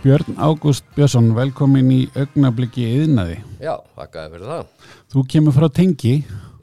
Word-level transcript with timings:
Björn 0.00 0.38
Ágúst 0.40 0.86
Björnsson, 0.96 1.26
velkomin 1.36 1.90
í 1.92 1.98
augnabliki 2.16 2.86
yðnaði. 3.02 3.34
Já, 3.60 3.74
þakkaði 3.98 4.30
fyrir 4.32 4.48
það. 4.48 4.70
Þú 5.12 5.24
kemur 5.34 5.56
frá 5.56 5.66
Tengi 5.76 6.14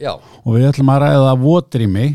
Já, 0.02 0.16
og 0.18 0.56
við 0.56 0.66
ætlum 0.72 0.90
að 0.90 1.04
ræða 1.04 1.36
votrými 1.44 2.08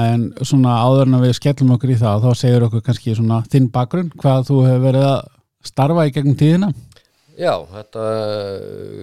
en 0.00 0.24
svona 0.40 0.78
áður 0.80 1.10
en 1.10 1.20
við 1.22 1.36
skellum 1.36 1.74
okkur 1.76 1.92
í 1.92 1.98
það 2.00 2.24
þá 2.24 2.40
segir 2.40 2.66
okkur 2.66 2.84
kannski 2.88 3.16
svona 3.16 3.42
þinn 3.52 3.68
bakgrunn 3.72 4.10
hvað 4.16 4.48
þú 4.48 4.58
hefur 4.66 4.84
verið 4.86 5.06
að 5.10 5.30
starfa 5.70 6.08
í 6.08 6.12
gegnum 6.16 6.36
tíðina. 6.40 6.72
já, 7.36 7.52
þetta 7.72 8.04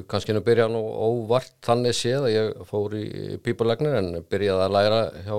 kannski 0.10 0.34
nú 0.34 0.42
byrja 0.46 0.68
nú 0.74 0.82
óvart 0.82 1.54
þannig 1.66 1.98
séð 1.98 2.30
að 2.30 2.34
ég 2.34 2.64
fór 2.70 2.98
í 2.98 3.38
pípulegnir 3.46 4.00
en 4.00 4.16
byrjaði 4.26 4.66
að 4.66 4.74
læra 4.78 5.02
hjá 5.26 5.38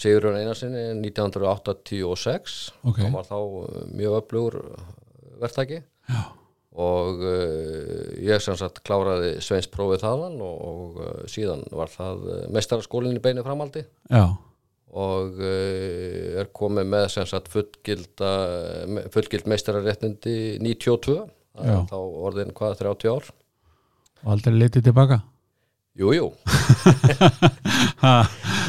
Sigurjón 0.00 0.38
Einarsinni 0.40 0.82
1986 1.04 2.58
Ok. 2.88 3.00
hann 3.04 3.12
var 3.16 3.26
þá 3.28 3.38
eh, 3.38 3.88
mjög 4.00 4.18
öflugur 4.22 4.56
verktaki 5.40 5.80
Já. 6.10 6.20
og 6.76 7.20
uh, 7.24 8.12
ég 8.20 8.42
sem 8.44 8.56
sagt 8.58 8.82
kláraði 8.86 9.34
sveinsprófið 9.44 10.02
þaðan 10.04 10.38
og, 10.44 10.56
og 10.70 11.00
uh, 11.00 11.10
síðan 11.30 11.64
var 11.74 11.90
það 11.92 12.24
mestaraskólinn 12.54 13.16
í 13.18 13.22
beinu 13.24 13.44
framaldi 13.46 13.84
Já, 14.10 14.24
og 14.90 15.38
uh, 15.40 16.40
er 16.42 16.50
komið 16.56 16.88
með 16.92 17.06
sem 17.16 17.28
sagt 17.30 17.50
fullgild 17.52 19.46
meistararéttindi 19.50 20.36
92 20.62 21.18
það 21.20 21.70
Já. 21.70 21.76
er 21.76 21.86
þá 21.90 21.98
orðin 22.00 22.54
hvað 22.56 22.78
30 22.84 23.14
ár 23.16 23.30
og 24.20 24.34
aldrei 24.34 24.52
litið 24.58 24.84
tilbaka. 24.90 25.16
Jú, 25.98 26.12
jú, 26.14 26.26
Ha, 28.04 28.12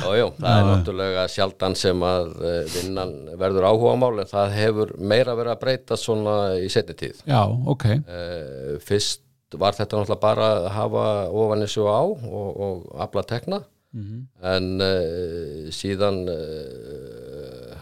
jú, 0.01 0.13
jú, 0.17 0.27
það 0.39 0.55
er 0.57 0.65
náttúrulega 0.67 1.25
sjaldan 1.31 1.75
sem 1.77 2.01
að 2.03 2.31
uh, 2.41 2.55
vinnan 2.73 3.11
verður 3.39 3.67
áhugamál 3.69 4.15
en 4.23 4.29
það 4.31 4.55
hefur 4.57 4.93
meira 4.97 5.35
verið 5.37 5.53
að 5.53 5.59
breyta 5.61 5.97
svona 5.99 6.33
í 6.59 6.69
setni 6.73 6.95
tíð. 6.99 7.21
Já, 7.29 7.43
ok. 7.45 7.85
uh, 8.01 8.73
Fyrst 8.83 9.21
var 9.59 9.77
þetta 9.77 9.99
náttúrulega 10.01 10.23
bara 10.23 10.49
að 10.57 10.67
hafa 10.75 11.05
ofan 11.43 11.63
þessu 11.65 11.85
á 11.87 12.01
og, 12.01 12.49
og 12.65 12.89
afla 13.05 13.23
tekna. 13.29 13.61
En 14.47 14.67
uh, 14.79 15.69
síðan 15.75 16.21
uh, 16.31 17.77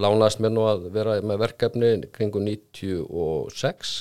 lánast 0.00 0.40
mér 0.40 0.54
nú 0.54 0.66
að 0.68 0.86
vera 0.94 1.18
með 1.24 1.42
verkefni 1.46 1.90
kringum 2.14 2.46
96 2.48 3.96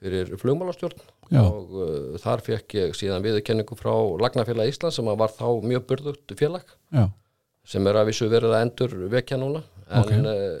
fyrir 0.00 0.30
flugmálastjórn 0.40 0.96
Já. 1.30 1.40
og 1.46 1.74
uh, 1.78 2.16
þar 2.18 2.40
fekk 2.42 2.74
ég 2.74 2.96
síðan 2.98 3.22
viðurkenningu 3.22 3.76
frá 3.78 3.92
Lagnafélag 4.18 4.72
Íslands 4.72 4.96
sem 4.98 5.06
var 5.06 5.30
þá 5.36 5.46
mjög 5.62 5.84
burðugt 5.86 6.34
félag 6.38 6.64
Já, 6.90 7.04
sem 7.70 7.86
er 7.86 8.00
að 8.00 8.10
vissu 8.10 8.26
verið 8.32 8.56
að 8.56 8.64
endur 8.66 8.96
vekja 9.12 9.38
núna 9.38 9.62
en 9.90 10.02
Ok. 10.02 10.10
uh, 10.26 10.58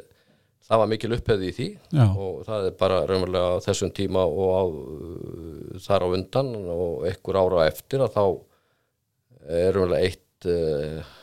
það 0.70 0.82
var 0.84 0.90
mikil 0.92 1.12
upphefði 1.16 1.48
í 1.50 1.54
því 1.56 1.68
Já. 1.98 2.04
og 2.06 2.44
það 2.46 2.68
er 2.68 2.76
bara 2.78 3.00
raunverulega 3.10 3.58
á 3.58 3.64
þessum 3.66 3.90
tíma 3.98 4.22
og 4.30 4.50
á, 4.54 4.62
uh, 4.70 5.80
þar 5.82 6.06
á 6.06 6.08
undan 6.14 6.52
og 6.62 7.06
einhver 7.10 7.40
ára 7.42 7.66
eftir 7.66 8.04
að 8.06 8.14
þá 8.14 8.24
er 9.50 9.74
raunverulega 9.74 10.06
eitt 10.06 10.46
uh, 10.54 11.16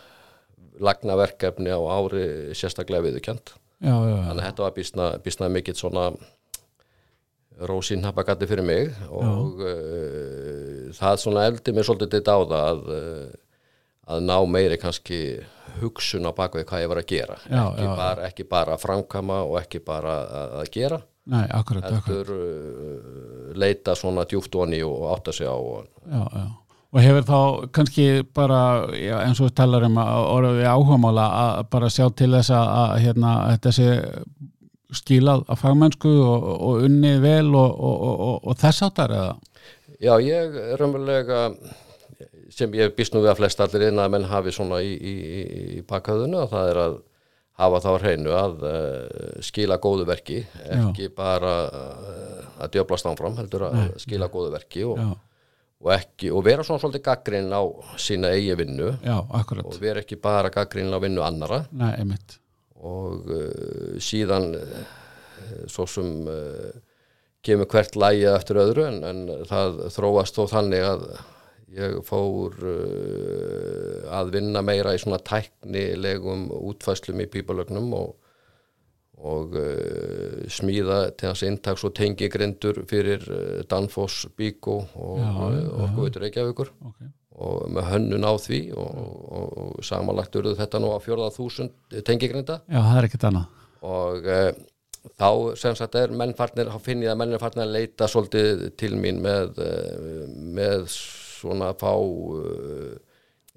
lagnaverkefni 0.84 1.72
á 1.72 1.80
ári 1.80 2.26
sérstaklega 2.58 3.06
viðurkjönd 3.08 3.54
já, 3.80 3.94
já, 3.96 4.12
já. 4.12 4.24
þannig 4.28 4.42
að 4.44 4.48
þetta 4.50 4.66
var 4.68 5.22
býsna 5.24 5.50
mikill 5.56 5.78
svona 5.80 6.10
rósin 7.70 8.04
hapagatti 8.06 8.48
fyrir 8.50 8.66
mig 8.68 8.92
og 9.10 9.62
uh, 9.66 10.88
það 10.98 11.20
svona 11.24 11.46
eldi 11.50 11.74
mér 11.74 11.88
svolítið 11.88 12.18
þetta 12.20 12.36
á 12.38 12.40
það 12.42 12.56
að, 12.62 12.82
uh, 12.94 13.28
að 14.14 14.26
ná 14.30 14.36
meiri 14.48 14.78
kannski 14.82 15.20
hugsun 15.82 16.26
á 16.30 16.32
bakveg 16.38 16.68
hvað 16.70 16.84
ég 16.86 16.92
var 16.94 17.02
að 17.02 17.10
gera 17.12 17.40
Já, 17.50 17.64
ekki, 17.72 17.84
já. 17.88 17.96
Bara, 18.00 18.28
ekki 18.30 18.48
bara 18.50 18.76
að 18.78 18.84
framkama 18.86 19.42
og 19.46 19.58
ekki 19.62 19.82
bara 19.86 20.20
að, 20.26 20.56
að 20.62 20.72
gera 20.78 21.02
Nei, 21.28 21.44
akkurat, 21.52 21.84
akkurat. 21.84 22.08
heldur 22.08 22.30
uh, 22.38 23.52
leita 23.60 23.96
svona 24.00 24.24
djúft 24.30 24.56
onni 24.56 24.80
og 24.86 25.10
átta 25.16 25.34
sig 25.36 25.50
á 25.50 25.56
og, 25.58 25.90
Já, 26.08 26.24
já. 26.24 26.46
Og 26.96 27.02
hefur 27.04 27.26
þá 27.28 27.40
kannski 27.76 28.04
bara, 28.34 28.60
já, 28.96 29.18
eins 29.26 29.42
og 29.44 29.50
við 29.50 29.58
talar 29.60 29.84
um 29.90 29.98
að 30.00 30.28
orðið 30.32 30.70
áhugamála 30.72 31.26
að 31.42 31.58
bara 31.76 31.90
sjá 31.92 32.06
til 32.16 32.30
þess 32.32 32.54
að 32.56 32.94
hérna, 33.04 33.34
þetta 33.52 33.74
sé 33.76 33.88
skilað 34.96 35.44
að 35.52 35.60
fagmennsku 35.64 36.14
og, 36.24 36.48
og 36.70 36.86
unnið 36.88 37.20
vel 37.26 37.50
og, 37.56 37.68
og, 37.72 37.98
og, 38.08 38.24
og, 38.28 38.40
og 38.48 38.62
þess 38.62 38.86
áttar 38.88 39.14
eða? 39.18 39.36
Já, 39.98 40.14
ég 40.22 40.58
raunverulega 40.80 41.42
sem 42.54 42.74
ég 42.78 42.94
býst 42.98 43.14
nú 43.14 43.22
við 43.24 43.34
að 43.34 43.42
flest 43.42 43.62
allir 43.64 43.90
inn 43.90 44.02
að 44.02 44.14
menn 44.16 44.28
hafi 44.30 44.54
svona 44.56 44.80
í, 44.86 44.94
í, 44.96 45.14
í 45.78 45.84
bakhauðinu 45.88 46.42
að 46.44 46.52
það 46.54 46.72
er 46.72 46.82
að 46.86 46.98
hafa 47.58 47.82
þá 47.82 47.90
hreinu 47.98 48.34
að 48.38 48.66
uh, 48.70 49.38
skila 49.46 49.80
góðu 49.82 50.06
verki 50.08 50.44
ekki 50.70 51.10
bara 51.18 51.54
uh, 51.66 52.42
að 52.62 52.76
djöblast 52.76 53.10
ánfram 53.10 53.38
heldur 53.40 53.68
að 53.72 53.80
skila 54.02 54.30
góðu 54.34 54.52
verki 54.54 54.86
og, 54.86 55.02
Já, 55.02 55.10
og, 55.82 55.92
ekki, 55.98 56.32
og 56.34 56.46
vera 56.46 56.66
svona 56.66 56.82
svolítið 56.84 57.06
gaggrinn 57.10 57.50
á 57.54 57.62
sína 58.02 58.34
eigi 58.38 58.58
vinnu 58.62 58.92
já, 59.02 59.18
og 59.18 59.80
vera 59.82 60.06
ekki 60.06 60.20
bara 60.22 60.54
gaggrinn 60.54 60.94
á 60.94 61.02
vinnu 61.02 61.26
annara 61.26 61.64
Nei, 61.72 61.92
einmitt. 61.98 62.38
Og 62.86 63.32
uh, 63.32 63.96
síðan 64.02 64.52
uh, 64.58 64.84
svo 65.70 65.88
sem 65.90 66.28
uh, 66.30 66.76
kemur 67.46 67.70
hvert 67.72 67.98
lægi 67.98 68.28
eftir 68.30 68.60
öðru 68.62 68.86
en, 68.90 69.02
en 69.08 69.26
það 69.48 69.82
þróast 69.96 70.38
þó 70.38 70.48
þannig 70.52 70.86
að 70.86 71.10
ég 71.78 71.98
fór 72.08 72.54
að 74.08 74.30
vinna 74.32 74.62
meira 74.64 74.94
í 74.96 75.02
svona 75.02 75.20
tæknilegum 75.20 76.46
útfæslum 76.56 77.20
í 77.22 77.28
pípalögnum 77.32 77.92
og, 77.96 78.14
og 79.20 79.58
uh, 79.60 80.46
smíða 80.52 81.02
til 81.20 81.32
hans 81.32 81.44
intaks 81.48 81.84
og 81.88 81.94
tengigrindur 81.98 82.84
fyrir 82.88 83.24
Danfoss, 83.70 84.30
Bíkó 84.40 84.80
og 84.96 85.22
uh, 85.22 85.84
Orkuveitur 85.88 86.24
Reykjavíkur 86.24 86.72
Ok. 86.88 87.08
Og 87.38 87.68
með 87.70 87.90
hönnun 87.92 88.26
á 88.26 88.34
því 88.42 88.62
og, 88.74 88.96
og, 89.38 89.52
og 89.62 89.86
samanlagt 89.86 90.36
urðu 90.40 90.56
þetta 90.58 90.82
nú 90.82 90.90
á 90.94 91.00
4.000 91.04 92.02
tengigrinda 92.08 92.62
Já, 92.66 92.80
það 92.82 92.98
er 93.02 93.08
ekkert 93.10 93.28
annað. 93.30 93.64
og 93.86 94.30
uh, 94.34 94.50
þá 95.18 95.30
sem 95.62 95.76
sagt 95.78 95.96
er 95.96 96.12
mennfarnir, 96.18 96.72
þá 96.74 96.80
finn 96.84 97.04
ég 97.06 97.14
að 97.14 97.20
mennir 97.22 97.42
farnir 97.44 97.68
að 97.68 97.76
leita 97.78 98.10
svolítið 98.12 98.64
til 98.80 98.96
mín 99.00 99.22
með, 99.24 99.62
uh, 99.62 100.24
með 100.58 100.88
svona 100.92 101.70
að 101.74 101.84
fá 101.84 101.94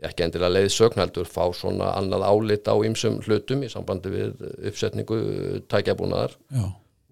ekki 0.09 0.25
endilega 0.25 0.55
leiðsögn 0.55 1.01
heldur 1.01 1.29
fá 1.29 1.43
svona 1.57 1.91
annað 1.99 2.23
álit 2.29 2.69
á 2.69 2.75
ýmsum 2.89 3.19
hlutum 3.25 3.65
í 3.67 3.69
sambandi 3.73 4.13
við 4.13 4.45
uppsetningu 4.71 5.19
tækjabúnaðar. 5.69 6.37
Já, 6.57 6.65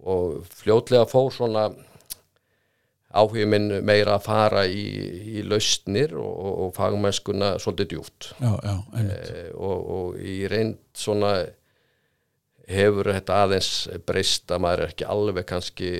og 0.09 0.47
fljótlega 0.61 1.09
fór 1.11 1.29
svona 1.35 1.67
áhugi 3.19 3.47
minn 3.51 3.71
meira 3.87 4.17
að 4.17 4.27
fara 4.29 4.65
í, 4.67 4.85
í 5.39 5.45
lausnir 5.47 6.17
og, 6.19 6.35
og, 6.49 6.75
fagmennskuna 6.79 7.55
svolítið 7.63 7.93
djúpt 7.95 8.33
já, 8.39 8.53
já. 8.65 8.75
Eh, 9.03 9.49
og, 9.55 9.89
og 9.99 10.21
í 10.23 10.41
reynd 10.51 10.79
svona 10.97 11.37
hefur 12.69 13.09
þetta 13.15 13.37
aðeins 13.45 13.71
breyst 14.07 14.53
að 14.53 14.61
maður 14.61 14.83
er 14.85 14.91
ekki 14.93 15.07
alveg 15.09 15.47
kannski 15.49 15.91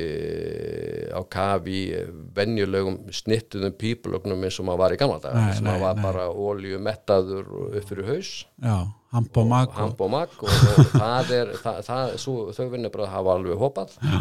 á 1.17 1.21
kafi 1.33 1.77
í 1.79 2.01
venjulegum 2.37 2.99
snittuðum 3.15 3.73
pípulögnum 3.81 4.45
eins 4.45 4.59
og 4.61 4.69
maður 4.69 4.83
var 4.83 4.97
í 4.97 4.99
gamla 5.01 5.23
dag 5.23 5.39
Nei, 5.39 5.55
sem 5.57 5.65
nei, 5.65 5.71
maður 5.71 5.85
var 5.87 5.97
nei. 5.97 6.05
bara 6.05 6.27
olju 6.49 6.81
mettaður 6.85 7.55
upp 7.71 7.89
fyrir 7.89 8.11
haus 8.11 8.33
Já, 8.61 8.77
hamp 9.15 9.41
og 9.41 9.49
mag 9.49 9.73
og, 9.73 9.79
og 9.79 10.13
og, 10.51 10.93
það 10.93 11.33
er 11.39 11.55
það, 11.63 11.81
það, 11.89 12.13
svo, 12.27 12.37
þau 12.59 12.69
vinnubröð 12.75 13.11
hafa 13.15 13.39
alveg 13.39 13.65
hopað 13.65 13.97
Já. 14.05 14.21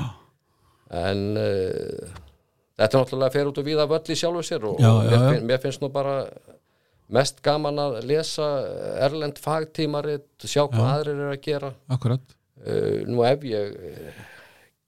en 1.04 1.26
uh, 1.44 2.16
þetta 2.78 2.94
er 2.98 3.02
náttúrulega 3.04 3.34
fer 3.36 3.50
út 3.52 3.58
og 3.62 3.68
víða 3.68 3.88
völl 3.90 4.14
í 4.14 4.20
sjálfu 4.22 4.46
sér 4.46 4.66
og, 4.70 4.80
Já, 4.84 4.92
já, 5.10 5.20
mér, 5.32 5.44
mér 5.52 5.62
finnst 5.66 5.82
nú 5.84 5.90
bara 5.94 6.16
mest 7.18 7.42
gaman 7.46 7.78
að 7.80 8.00
lesa 8.10 8.48
erlend 9.08 9.38
fagtímarit, 9.40 10.26
sjá 10.44 10.66
hvað 10.68 10.90
aðrir 10.94 11.14
eru 11.22 11.30
að 11.36 11.44
gera 11.46 11.70
akkurat. 11.96 12.34
uh, 12.68 12.98
nú 13.08 13.24
ef 13.24 13.46
ég 13.48 13.78
eh, 13.92 14.18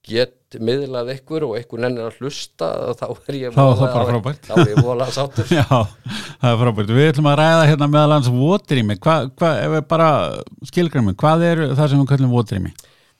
get 0.09 0.57
miðlað 0.59 1.11
ykkur 1.13 1.43
og 1.47 1.55
ykkur 1.61 1.79
nennir 1.83 2.07
að 2.09 2.17
hlusta 2.19 2.67
þá 2.97 3.05
er 3.29 3.37
ég 3.37 3.53
Þá 3.53 3.59
er 3.61 3.63
það 3.63 3.69
voðalega- 3.69 3.93
bara 3.93 4.11
frábært. 4.11 4.47
þá 4.49 4.53
er 4.63 4.71
ég 4.73 4.83
vola 4.87 5.07
sáttur 5.13 5.51
Já, 5.59 5.65
það 6.41 6.49
er 6.51 6.61
frábært. 6.63 6.93
Við 6.97 7.09
ætlum 7.13 7.29
að 7.31 7.37
ræða 7.41 7.65
hérna 7.69 7.87
meðal 7.93 8.15
hans 8.17 8.29
votrými. 8.33 8.95
Hvað, 9.03 9.29
hva, 9.39 9.51
við 9.75 9.83
bara 9.91 10.07
skilgræmum, 10.71 11.15
hvað 11.19 11.45
er 11.51 11.61
það 11.77 11.91
sem 11.93 12.01
við 12.01 12.09
kallum 12.13 12.33
votrými? 12.33 12.71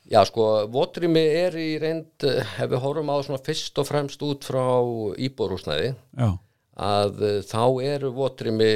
Já, 0.10 0.24
sko, 0.26 0.46
votrými 0.74 1.22
er 1.22 1.56
í 1.60 1.72
reynd, 1.82 2.26
eh, 2.26 2.42
ef 2.64 2.70
við 2.72 2.82
horfum 2.82 3.12
á 3.14 3.22
svona 3.22 3.42
fyrst 3.46 3.78
og 3.78 3.86
fremst 3.86 4.22
út 4.26 4.48
frá 4.48 4.82
íbúrhúsnæði, 5.22 5.92
Já, 6.18 6.30
að 6.80 7.22
eh, 7.28 7.42
þá 7.46 7.66
eru 7.86 8.10
votrými 8.18 8.70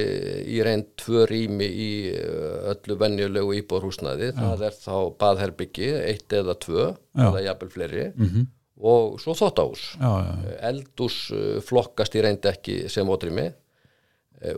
í 0.54 0.60
reynd 0.62 0.92
tvö 1.02 1.26
rými 1.32 1.66
í 1.66 1.90
eh, 2.14 2.70
öllu 2.76 3.00
venjulegu 3.02 3.58
íbúrhúsnæði, 3.64 4.30
það 4.38 4.66
er 4.70 4.78
þá 4.78 4.98
baðherbyggi, 5.26 5.90
eitt 6.04 6.38
eða 6.38 6.54
tvö, 6.54 6.92
Já. 7.18 7.26
eða 7.32 7.46
jafnvel 7.48 7.74
fleiri, 7.80 8.06
-hmm. 8.14 8.48
og 8.94 9.20
svo 9.20 9.34
já, 9.34 10.12
já, 10.22 10.58
Eldús 10.70 11.34
flokkast 11.66 12.14
í 12.14 12.22
reynd 12.22 12.46
ekki 12.46 12.90
sem 12.90 13.08
votrými. 13.08 13.52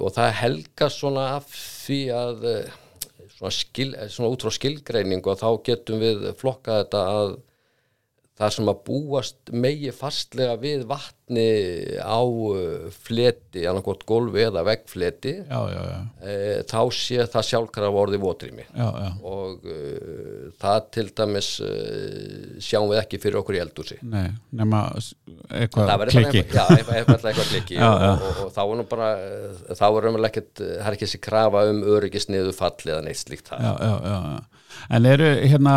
Og 0.02 0.10
það 0.10 0.32
helgast 0.34 0.98
svona 0.98 1.36
af 1.38 1.46
því 1.46 2.00
að 2.10 2.46
svona, 3.38 3.52
skil, 3.54 3.96
svona 4.12 4.32
út 4.34 4.46
frá 4.46 4.54
skilgreiningu 4.56 5.32
að 5.32 5.44
þá 5.44 5.50
getum 5.70 6.02
við 6.04 6.26
flokkað 6.40 6.82
þetta 6.84 7.04
að 7.16 7.36
þar 8.36 8.52
sem 8.52 8.68
að 8.68 8.80
búast 8.84 9.52
megi 9.56 9.92
fastlega 9.96 10.58
við 10.60 10.82
vatni 10.90 11.46
á 12.04 12.20
uh, 12.20 12.88
fleti, 12.92 13.64
annarkort 13.64 14.04
gólfi 14.08 14.44
eða 14.44 14.66
veggfleti 14.68 15.32
já, 15.38 15.60
já, 15.72 15.80
já, 15.88 16.00
e, 16.20 16.34
þá 16.68 16.82
sé 16.98 17.28
það 17.32 17.48
sjálfkrafa 17.50 18.02
orðið 18.04 18.26
votrými. 18.26 18.66
Og 18.76 19.64
uh, 19.64 20.50
það 20.60 20.90
til 20.98 21.06
dæmis 21.16 21.52
uh, 21.64 22.58
sjáum 22.60 22.92
við 22.92 23.02
ekki 23.06 23.22
fyrir 23.24 23.40
okkur 23.40 23.58
í 23.58 23.62
eldúsi 23.64 24.00
Nei, 24.04 24.28
nema 24.52 24.84
eitthvað 25.48 25.94
það 25.94 26.06
klikki 26.12 26.44
já, 26.44 26.66
eitthvað, 26.76 27.42
klikki 27.54 27.80
og, 27.80 27.96
já. 28.04 28.10
og, 28.12 28.44
og, 28.44 28.52
þá 28.58 28.62
er 28.66 28.76
nú 28.82 28.88
bara 28.92 29.14
uh, 29.16 29.64
þá 29.72 29.86
er 29.88 30.10
raunverulega 30.10 30.34
ekkert, 30.34 30.66
það 30.66 30.92
er 30.92 31.00
ekki 31.00 31.08
þessi 31.08 31.24
krafa 31.24 31.64
um 31.72 31.82
öryggisniðu 31.96 32.52
falli 32.58 32.92
eða 32.92 33.08
neitt 33.08 33.24
slíkt 33.24 33.54
það 33.54 33.64
já, 33.64 33.74
já, 33.80 33.96
já, 33.96 34.20
já. 34.36 34.52
En 34.92 35.06
eru 35.08 35.28
hérna, 35.48 35.76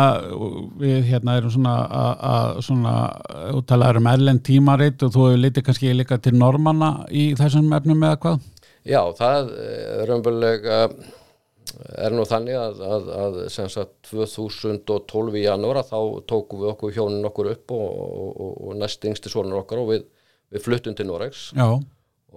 við 0.79 1.07
hérna 1.09 1.37
erum 1.39 1.53
svona 1.53 1.75
að- 1.87 2.48
svona 2.65 2.95
úttalaður 3.55 4.01
um 4.01 4.09
erlend 4.11 4.43
tímarit 4.47 5.05
og 5.05 5.13
þú 5.13 5.27
hefur 5.27 5.43
litið 5.43 5.65
kannski 5.67 5.93
líka 5.95 6.19
til 6.21 6.35
normanna 6.37 6.91
í 7.11 7.29
þessum 7.39 7.71
efnum 7.77 8.03
eða 8.07 8.19
hvað? 8.25 8.49
Já, 8.87 9.01
það 9.19 9.53
eh, 9.59 10.03
raunverulega 10.09 10.79
er 11.99 12.15
nú 12.15 12.25
þannig 12.27 12.57
að, 12.57 12.81
að, 12.85 13.09
að 13.23 13.37
sem 13.53 13.69
sagt 13.71 14.09
2012 14.09 15.37
í 15.39 15.45
janúar 15.45 15.81
að 15.81 15.91
þá 15.91 15.99
tókum 16.29 16.63
við 16.63 16.71
okkur 16.73 16.95
hjónin 16.95 17.29
okkur 17.29 17.51
upp 17.53 17.75
og, 17.75 17.87
og, 17.99 18.51
og 18.69 18.79
næst 18.79 19.05
yngsti 19.05 19.31
sonur 19.31 19.61
okkar 19.61 19.83
og 19.83 19.91
við, 19.93 20.05
við 20.53 20.65
fluttum 20.65 20.97
til 20.97 21.07
Noregs 21.09 21.49
Já, 21.53 21.67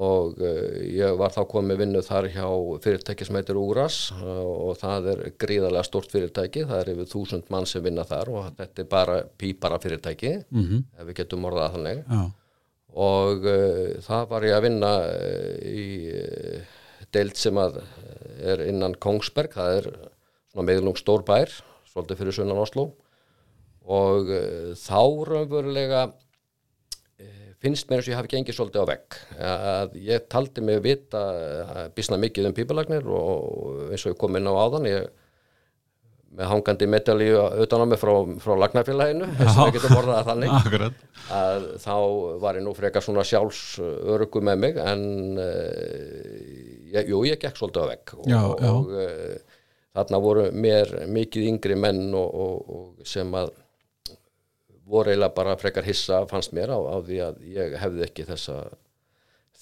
og 0.00 0.38
uh, 0.40 0.76
ég 0.88 1.16
var 1.20 1.32
þá 1.34 1.42
komið 1.50 1.82
vinnu 1.82 2.02
þar 2.04 2.28
hjá 2.32 2.46
fyrirtæki 2.84 3.26
sem 3.28 3.36
heitir 3.36 3.58
Úras 3.60 3.96
uh, 4.16 4.44
og 4.70 4.78
það 4.80 5.08
er 5.12 5.24
gríðarlega 5.40 5.84
stort 5.84 6.12
fyrirtæki, 6.12 6.64
það 6.68 6.80
er 6.80 6.92
yfir 6.94 7.10
þúsund 7.10 7.50
mann 7.52 7.68
sem 7.68 7.84
vinna 7.84 8.06
þar 8.08 8.30
og 8.32 8.46
þetta 8.56 8.84
er 8.84 8.88
bara 8.88 9.18
pípara 9.38 9.80
fyrirtæki, 9.82 10.38
mhm, 10.48 10.86
ef 10.96 11.10
við 11.10 11.18
getum 11.20 11.44
orðað 11.50 11.76
þannig. 11.76 12.00
Já, 12.08 12.22
og 13.02 13.44
uh, 13.48 14.00
það 14.06 14.24
var 14.32 14.48
ég 14.48 14.56
að 14.56 14.64
vinna 14.68 14.94
í 15.64 15.84
deild 17.12 17.36
sem 17.36 17.60
að 17.60 17.82
er 18.40 18.64
innan 18.64 18.96
Kongsberg, 18.96 19.52
það 19.52 19.78
er 19.78 19.92
svona 20.52 20.66
meðlung 20.70 20.96
stór 21.00 21.24
bær, 21.28 21.52
svolítið 21.92 22.22
fyrir 22.22 22.38
sunnan 22.40 22.64
Oslo 22.64 22.94
og 23.82 24.28
uh, 24.32 24.72
þá 24.78 25.00
raunverulega 25.28 26.06
finnst 27.62 27.88
mér 27.88 28.00
eins 28.00 28.08
og 28.08 28.12
ég 28.12 28.18
hafi 28.20 28.30
gengið 28.34 28.56
svolítið 28.58 28.82
á 28.84 28.90
vegg. 28.90 29.18
Að 29.48 29.96
ég 30.02 30.28
taldi 30.32 30.64
mig 30.66 30.80
vita 30.84 31.24
uh, 31.32 31.82
býsna 31.94 32.18
mikið 32.20 32.48
um 32.50 32.56
pípalagnir 32.56 33.06
og 33.06 33.90
eins 33.92 34.06
og 34.06 34.14
ég 34.14 34.18
kom 34.20 34.38
inn 34.38 34.50
á 34.50 34.54
áðan 34.54 34.88
ég 34.90 35.10
með 36.32 36.48
hangandi 36.48 36.86
medalíu 36.88 37.40
utan 37.60 37.82
á 37.84 37.86
mig 37.90 38.00
frá, 38.00 38.12
frá 38.40 38.54
lagnarfélaginu 38.56 39.26
þess 39.36 39.58
að 39.60 39.66
við 39.68 39.74
getum 39.76 39.98
orðað 40.00 40.14
það 40.16 40.28
þannig. 40.30 40.52
Akkurat. 40.58 41.02
Að 41.38 41.66
þá 41.82 41.96
var 42.44 42.58
ég 42.58 42.64
nú 42.64 42.72
frekar 42.76 43.04
svona 43.04 43.24
sjálfsörugu 43.28 44.40
með 44.48 44.62
mig 44.64 44.78
en 44.80 45.02
uh, 45.36 46.38
ég, 46.94 47.10
jú, 47.12 47.20
ég 47.28 47.40
gekk 47.42 47.60
svolítið 47.60 47.84
á 47.84 47.90
vegg. 47.92 48.14
Og, 48.16 48.30
Já, 48.32 48.40
já. 48.40 48.70
og 48.72 48.94
uh, 48.96 49.58
þarna 49.92 50.22
voru 50.24 50.46
mér 50.56 50.94
mikið 51.12 51.50
yngri 51.52 51.76
menn 51.76 52.06
og, 52.16 52.32
og, 52.46 52.72
og 52.78 53.06
sem 53.12 53.28
að 53.36 53.52
voru 54.92 55.12
eiginlega 55.12 55.36
bara 55.36 55.58
frekar 55.60 55.86
hissa 55.88 56.22
fannst 56.30 56.54
mér 56.56 56.74
á, 56.74 56.78
á 56.78 56.96
því 57.04 57.20
að 57.26 57.42
ég 57.54 57.76
hefði 57.80 58.06
ekki 58.06 58.28
þessa 58.28 58.56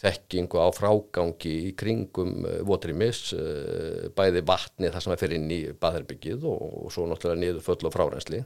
þekkingu 0.01 0.61
á 0.61 0.69
frágangi 0.73 1.53
í 1.69 1.73
kringum 1.77 2.47
votrimis, 2.67 3.35
uh, 3.37 4.09
bæði 4.17 4.45
vatni 4.49 4.91
þar 4.93 5.05
sem 5.05 5.15
er 5.15 5.21
fyrir 5.21 5.41
inn 5.41 5.51
í 5.53 5.61
baðherbyggið 5.83 6.47
og, 6.49 6.63
og 6.87 6.95
svo 6.95 7.05
náttúrulega 7.11 7.43
niður 7.43 7.67
föll 7.67 7.83
og 7.85 7.95
frárensli 7.95 8.41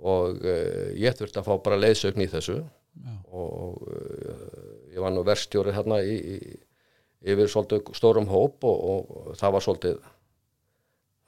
og 0.00 0.44
uh, 0.44 0.90
ég 0.96 1.16
þurfti 1.18 1.42
að 1.42 1.48
fá 1.48 1.54
bara 1.64 1.80
leiðsögn 1.80 2.24
í 2.24 2.30
þessu. 2.30 2.60
Já. 3.00 3.12
og 3.30 3.84
uh, 3.86 4.70
ég 4.90 4.98
var 4.98 5.12
nú 5.14 5.22
verstjóri 5.24 5.72
hérna 5.72 6.00
í, 6.02 6.16
í, 6.18 6.56
yfir 7.22 7.50
svolítið 7.52 7.92
stórum 7.94 8.26
hóp 8.26 8.66
og, 8.66 8.80
og 8.82 9.36
það 9.38 9.54
var 9.54 9.64
svolítið 9.66 10.00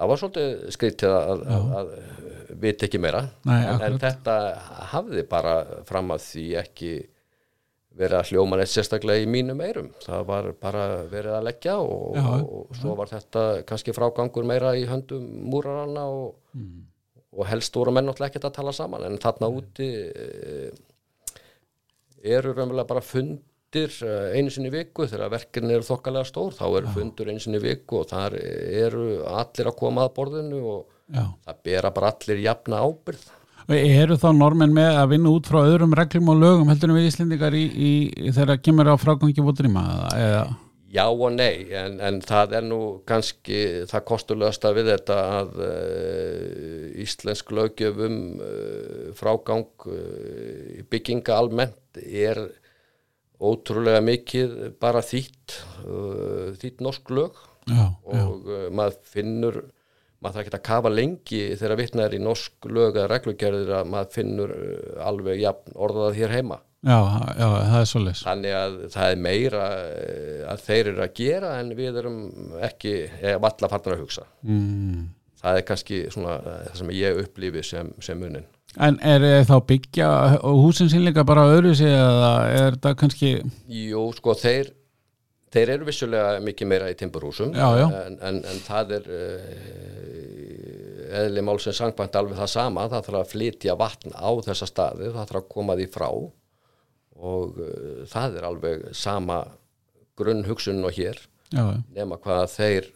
það 0.03 0.11
var 0.11 0.21
svolítið 0.23 0.65
skrítið 0.75 1.15
að, 1.15 1.45
að, 1.47 1.71
að 1.79 1.93
vita 2.61 2.87
ekki 2.87 2.99
meira. 3.01 3.25
Nei, 3.49 3.61
en, 3.71 3.81
en 3.87 3.99
þetta 4.03 4.37
hafði 4.93 5.25
bara 5.31 5.55
fram 5.89 6.11
að 6.15 6.25
því 6.27 6.47
ekki 6.63 6.93
verið 7.93 8.17
að 8.19 8.31
hljóma 8.33 8.57
neitt 8.57 8.71
sérstaklega 8.73 9.21
í 9.21 9.27
mínum 9.29 9.59
eirum 9.61 9.91
það 10.01 10.23
var 10.31 10.47
bara 10.63 10.85
verið 11.13 11.35
að 11.37 11.43
leggja 11.51 11.75
og, 11.85 12.15
Já, 12.17 12.29
og 12.41 12.71
svo 12.79 12.95
var 12.97 13.11
þetta 13.11 13.43
kannski 13.69 13.93
frágangur 13.93 14.47
meira 14.49 14.71
í 14.81 14.87
höndum 14.89 15.27
múraranna 15.53 16.07
og, 16.09 16.39
Mm. 16.57 16.81
og 17.37 17.47
helst 17.49 17.73
voru 17.77 17.93
menn 17.93 18.05
náttúrulega 18.09 18.29
ekkert 18.33 18.45
að 18.51 18.57
tala 18.59 18.73
saman. 18.77 19.05
En 19.09 19.15
þarna 19.21 19.49
úti 19.53 19.87
e, 20.09 20.71
eru 22.23 22.53
raunverulega 22.53 22.89
bara 22.91 23.01
fundir 23.05 23.95
eh, 24.05 24.37
einu 24.39 24.53
sinni 24.53 24.71
viku. 24.73 25.07
Þegar 25.09 25.33
verkin 25.33 25.71
eru 25.73 25.87
þokkalega 25.87 26.29
stór 26.29 26.53
þá 26.59 26.65
eru 26.81 26.93
fundur 26.97 27.31
einu 27.33 27.41
sinni 27.43 27.61
viku 27.63 28.03
og 28.03 28.09
þar 28.13 28.37
eru 28.39 29.07
allir 29.33 29.71
að 29.73 29.79
koma 29.81 30.05
að 30.07 30.15
borðinu 30.19 30.61
og 30.75 30.99
Já. 31.13 31.25
það 31.47 31.63
bera 31.69 31.93
bara 31.95 32.13
allir 32.15 32.45
jafna 32.49 32.83
ábyrð 32.83 33.31
Og 33.63 33.77
eru 33.79 34.17
þá 34.19 34.33
normenn 34.35 34.73
með 34.75 34.97
að 34.99 35.13
vinna 35.13 35.33
út 35.37 35.47
frá 35.47 35.61
öðrum 35.63 35.93
reglum 35.95 36.33
og 36.33 36.41
lögum 36.41 36.71
heldur 36.73 36.91
en 36.91 36.97
við 36.99 37.05
Íslendingar 37.13 37.55
í, 37.55 37.63
í, 37.71 37.91
í 38.27 38.33
þegar 38.35 38.59
kemur 38.59 38.91
á 38.91 38.99
frágangi 38.99 39.45
votrýma 39.45 39.85
eða, 40.19 40.41
Já 40.93 41.07
og 41.09 41.31
nei, 41.33 41.73
en, 41.73 41.95
en 42.05 42.19
það 42.21 42.59
er 42.59 42.65
nú 42.69 42.79
kannski 43.09 43.61
það 43.89 44.03
kostulegasta 44.11 44.73
við 44.77 44.91
þetta 44.91 45.15
að 45.39 45.55
uh, 45.65 46.89
íslensk 47.01 47.53
löggjöf 47.57 48.03
um 48.05 48.19
uh, 48.37 49.07
frágang 49.17 49.87
uh, 49.89 50.83
bygginga 50.93 51.39
almennt 51.39 52.03
er 52.03 52.43
ótrúlega 53.43 54.03
mikið 54.05 54.53
bara 54.79 55.01
þýtt, 55.03 55.57
þýtt 56.61 56.85
norsk 56.85 57.09
lög. 57.11 57.41
Já, 57.67 57.89
og 58.07 58.45
maður 58.71 59.01
finnur, 59.11 59.57
maður 60.23 60.37
þarf 60.37 60.43
ekki 60.47 60.59
að 60.59 60.67
kafa 60.71 60.93
lengi 60.95 61.41
þegar 61.61 61.81
vitna 61.83 62.05
er 62.07 62.15
í 62.15 62.21
norsk 62.23 62.69
lög 62.71 62.99
eða 63.01 63.09
reglugerðir 63.11 63.73
að 63.81 63.89
maður 63.95 64.13
finnur 64.17 64.53
uh, 64.57 65.01
alveg 65.09 65.41
jafn 65.43 65.75
orðað 65.87 66.21
hér 66.21 66.37
heima. 66.39 66.61
já, 66.83 66.99
já, 67.39 67.49
það 67.71 67.81
er 67.81 67.89
svoleiðis 67.93 68.23
Þannig 68.27 68.55
að 68.59 68.79
það 68.95 69.11
er 69.13 69.21
meira 69.27 69.67
eh, 69.87 70.39
að 70.51 70.63
þeir 70.67 70.89
eru 70.93 71.03
að 71.05 71.13
gera 71.21 71.51
en 71.61 71.69
við 71.79 71.99
erum 72.01 72.17
ekki, 72.67 72.95
valla 73.45 73.69
farnar 73.71 73.95
að 73.99 74.03
hugsa. 74.07 74.25
mm. 74.43 75.03
Það 75.43 75.57
er 75.59 75.65
kannski 75.67 75.97
svona 76.15 76.35
eh, 76.39 76.59
það 76.69 76.77
sem 76.81 76.91
ég 76.95 77.17
upplifi 77.23 77.63
sem, 77.67 77.89
sem 78.03 78.19
munin. 78.19 78.45
En 78.83 78.99
er 79.05 79.25
þá 79.45 79.57
byggja 79.69 80.11
húsin 80.43 80.89
sín 80.89 81.03
líka 81.05 81.25
bara 81.29 81.49
öðru 81.51 81.75
sig 81.77 81.91
eða 81.93 82.31
er 82.57 82.79
það 82.81 82.95
kannski 83.03 83.33
Jú, 83.69 84.05
sko, 84.17 84.33
þeir, 84.39 84.71
þeir 85.53 85.73
eru 85.75 85.89
vissulega 85.91 86.39
mikið 86.47 86.71
meira 86.71 86.89
í 86.89 86.97
timburhúsum 86.97 87.53
Já, 87.53 87.67
já. 87.83 87.85
En, 88.07 88.17
en, 88.31 88.39
en 88.49 88.63
það 88.65 88.95
er 89.01 89.11
uh, 89.13 90.12
eðli 91.21 91.45
málsins 91.45 91.81
sangvænt 91.81 92.17
alveg 92.19 92.39
það 92.41 92.53
sama. 92.53 92.87
Það 92.91 93.09
þarf 93.09 93.21
að 93.21 93.33
flytja 93.35 93.77
vatn 93.81 94.17
á 94.17 94.31
þessa 94.49 94.69
staði, 94.71 95.11
það 95.11 95.21
þarf 95.21 95.41
að 95.43 95.51
koma 95.57 95.77
því 95.79 95.89
frá 95.93 96.09
og 96.13 97.61
uh, 97.61 98.03
það 98.11 98.39
er 98.39 98.49
alveg 98.49 98.85
sama 98.97 99.43
grunn 100.19 100.47
hugsun 100.49 100.83
og 100.85 100.97
hér. 100.97 101.21
já, 101.53 101.65
nema 101.93 102.17
hvað 102.21 102.47
þeir 102.55 102.93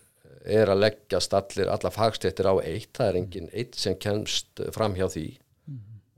er 0.47 0.71
að 0.71 0.81
leggjast 0.85 1.35
allir, 1.35 1.69
alla 1.69 1.91
fagstéttir 1.91 2.47
á 2.49 2.55
eitt, 2.63 2.93
það 2.97 3.09
er 3.11 3.19
engin 3.21 3.51
eitt 3.53 3.77
sem 3.77 3.97
kemst 3.99 4.63
fram 4.73 4.95
hjá 4.97 5.09
því 5.13 5.27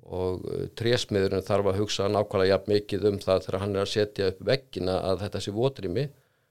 og 0.08 0.44
uh, 0.48 0.64
trésmiðurinn 0.78 1.44
þarf 1.44 1.72
að 1.72 1.82
hugsa 1.82 2.08
nákvæmlega 2.08 2.54
jafn 2.54 2.72
mikið 2.72 3.06
um 3.10 3.18
það 3.22 3.44
þegar 3.44 3.62
hann 3.64 3.76
er 3.76 3.84
að 3.84 3.92
setja 3.92 4.30
upp 4.32 4.40
veggina 4.48 4.96
að 5.04 5.24
þetta 5.24 5.42
sé 5.44 5.54
votrými 5.54 6.04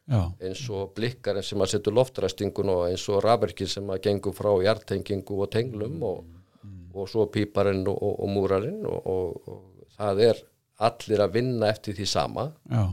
já, 0.08 0.22
eins 0.48 0.64
og 0.74 0.94
blikkarinn 0.98 1.46
sem 1.46 1.64
að 1.64 1.74
setja 1.76 1.94
loftræstingun 1.94 2.74
og 2.74 2.84
eins 2.90 3.08
og 3.12 3.22
rafverkin 3.26 3.72
sem 3.72 3.90
að 3.94 4.04
gengur 4.08 4.36
frá 4.38 4.52
hjartengingu 4.64 5.42
og 5.44 5.52
tenglum 5.54 5.98
og, 6.08 6.24
og 6.94 7.10
svo 7.12 7.28
píparinn 7.34 7.84
og, 7.88 7.98
og, 7.98 8.16
og 8.24 8.32
múrarinn 8.34 8.86
og, 8.88 9.12
og, 9.14 9.52
og 9.52 9.92
það 9.98 10.24
er 10.30 10.46
allir 10.88 11.24
að 11.24 11.38
vinna 11.40 11.70
eftir 11.74 11.98
því 11.98 12.06
sama. 12.10 12.50
Já, 12.70 12.86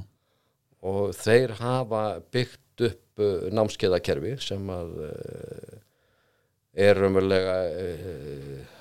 og 0.84 1.14
þeir 1.16 1.54
hafa 1.60 2.04
byggt 2.32 2.84
upp 2.88 3.22
uh, 3.24 3.48
námskeiðakerfi 3.54 4.36
sem 4.42 4.70
að 4.72 4.94
uh, 5.06 5.78
er 6.74 6.98
raunverulega 6.98 7.54
uh, 7.70 8.74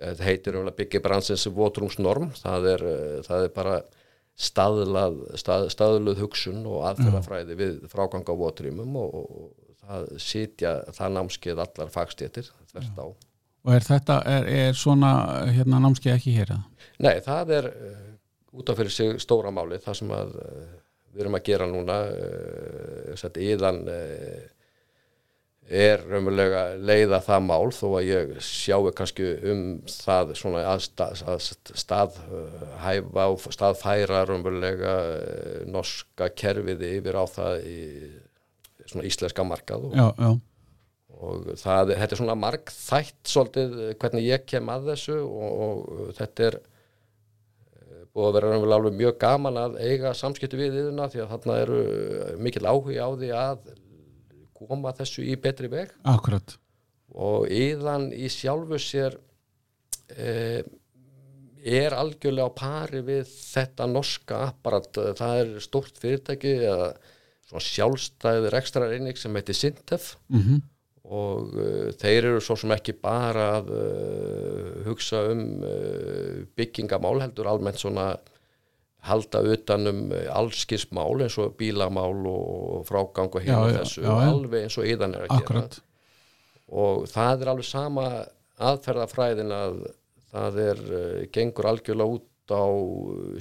þetta 0.00 0.26
heitir 0.26 0.56
raunverulega 0.56 0.78
byggja 0.82 1.02
bransins 1.04 1.46
votrumsnorm 1.54 2.30
það 2.36 2.68
er, 2.74 2.86
uh, 2.90 3.16
það 3.26 3.46
er 3.46 3.54
bara 3.56 3.78
staðlað, 4.40 5.18
stað, 5.40 5.66
staðluð 5.74 6.22
hugsun 6.24 6.62
og 6.64 6.84
aðferðafræði 6.90 7.56
við 7.58 7.80
frágang 7.92 8.24
á 8.24 8.34
votrýmum 8.40 8.96
og, 9.00 9.16
og 9.20 9.70
það 9.80 10.06
sitja 10.22 10.76
það 10.96 11.16
námskeið 11.16 11.64
allar 11.66 11.92
fagstéttir 11.92 12.48
þvert 12.70 13.02
á. 13.02 13.06
og 13.10 13.72
er 13.76 13.86
þetta 13.86 14.20
er, 14.30 14.48
er 14.62 14.78
svona 14.78 15.12
hérna 15.50 15.82
námskeið 15.84 16.14
ekki 16.16 16.36
hér? 16.38 16.54
Nei, 17.02 17.18
það 17.24 17.52
er 17.58 17.68
uh, 17.72 18.06
út 18.56 18.72
af 18.72 18.80
fyrir 18.80 18.94
sig 18.94 19.20
stóra 19.22 19.52
máli 19.54 19.80
það 19.82 19.98
sem 20.00 20.14
að 20.16 20.32
uh, 20.40 20.70
við 21.10 21.24
erum 21.24 21.36
að 21.36 21.46
gera 21.50 21.68
núna 21.68 21.98
uh, 22.08 23.42
íðan 23.44 23.82
uh, 23.90 24.40
er 25.70 26.02
raunverulega 26.02 26.62
leiða 26.82 27.20
það 27.22 27.44
mál 27.46 27.70
þó 27.74 27.84
að 28.00 28.08
ég 28.08 28.30
sjáu 28.42 28.90
kannski 28.96 29.26
um 29.52 29.60
það 29.86 30.32
svona 30.40 30.62
að, 30.66 30.84
stað, 30.88 31.20
að 31.30 31.44
staðhæfa 31.84 33.26
og 33.30 33.44
staðfæra 33.54 34.24
raunverulega 34.26 34.94
eh, 35.20 35.60
norska 35.70 36.30
kerfið 36.34 36.82
yfir 36.88 37.18
á 37.22 37.24
það 37.30 37.68
í 37.70 37.80
svona 38.90 39.06
íslenska 39.06 39.46
markað 39.46 39.86
og, 39.86 39.94
já, 39.94 40.08
já, 40.18 40.32
og 41.20 41.52
það, 41.60 41.94
þetta 42.00 42.16
er 42.16 42.22
svona 42.24 42.38
margþætt 42.40 43.30
svolítið 43.30 43.76
hvernig 44.00 44.26
ég 44.26 44.48
kem 44.50 44.72
að 44.74 44.90
þessu 44.90 45.20
og, 45.22 45.62
og 45.68 46.10
þetta 46.18 46.48
er 46.48 46.58
búið 48.10 48.26
að 48.26 48.34
vera 48.40 48.50
raunverulega 48.50 48.80
alveg 48.80 48.98
mjög 48.98 49.20
gaman 49.22 49.60
að 49.60 49.78
eiga 49.84 50.16
samskipti 50.18 50.58
við 50.58 50.80
yðurna 50.80 51.06
því 51.12 51.22
að 51.22 51.32
þarna 51.36 51.60
eru 51.62 51.80
mikil 52.42 52.66
áhuga 52.66 53.06
á 53.06 53.10
því 53.14 53.30
að 53.38 53.70
koma 54.68 54.92
þessu 54.96 55.24
í 55.24 55.36
betri 55.40 55.70
veg. 55.72 55.94
Akkurat. 56.08 56.56
Og 57.10 57.48
yðan 57.50 58.10
í 58.14 58.28
sjálfu 58.30 58.78
sér 58.80 59.16
e, 60.14 60.62
er 61.60 61.96
algjörlega 61.96 62.46
á 62.46 62.58
pari 62.60 63.00
við 63.06 63.24
þetta 63.30 63.88
norska 63.90 64.44
apparat. 64.50 65.00
Það 65.18 65.40
er 65.42 65.54
stórt 65.64 65.98
fyrirtæki 66.02 66.54
eða 66.60 66.92
sjálfstæður 67.50 68.54
ekstra 68.60 68.86
reyning 68.86 69.18
sem 69.18 69.34
heitir 69.34 69.58
Sintef. 69.58 70.14
Mm 70.30 70.60
og 71.10 71.54
uh, 71.58 71.88
þeir 71.98 72.28
eru 72.30 72.42
svo 72.44 72.56
sem 72.58 72.72
ekki 72.74 72.94
bara 73.02 73.46
að 73.58 73.70
uh, 73.74 74.66
hugsa 74.86 75.24
um 75.32 75.42
uh, 75.66 76.42
byggingamál 76.56 77.18
heldur 77.24 77.50
almennt 77.50 77.80
svona 77.82 78.12
halda 79.06 79.42
utanum 79.54 80.10
allskismál 80.32 81.24
eins 81.24 81.38
og 81.40 81.54
bílamál 81.60 82.26
og 82.28 82.84
frágang 82.88 83.32
og 83.32 83.44
hérna 83.44 83.70
þessu 83.80 84.04
já, 84.04 84.10
alveg 84.12 84.66
eins 84.66 84.76
og 84.80 84.88
yðan 84.88 85.16
er 85.16 85.26
að 85.26 85.36
akkurat, 85.38 85.78
gera 85.78 85.88
og 86.80 87.06
það 87.10 87.44
er 87.44 87.52
alveg 87.54 87.68
sama 87.68 88.06
aðferðafræðin 88.60 89.54
að 89.56 89.78
það 90.30 90.60
er, 90.66 90.82
uh, 90.92 91.20
gengur 91.34 91.70
algjörlega 91.72 92.18
út 92.18 92.54
á 92.54 92.66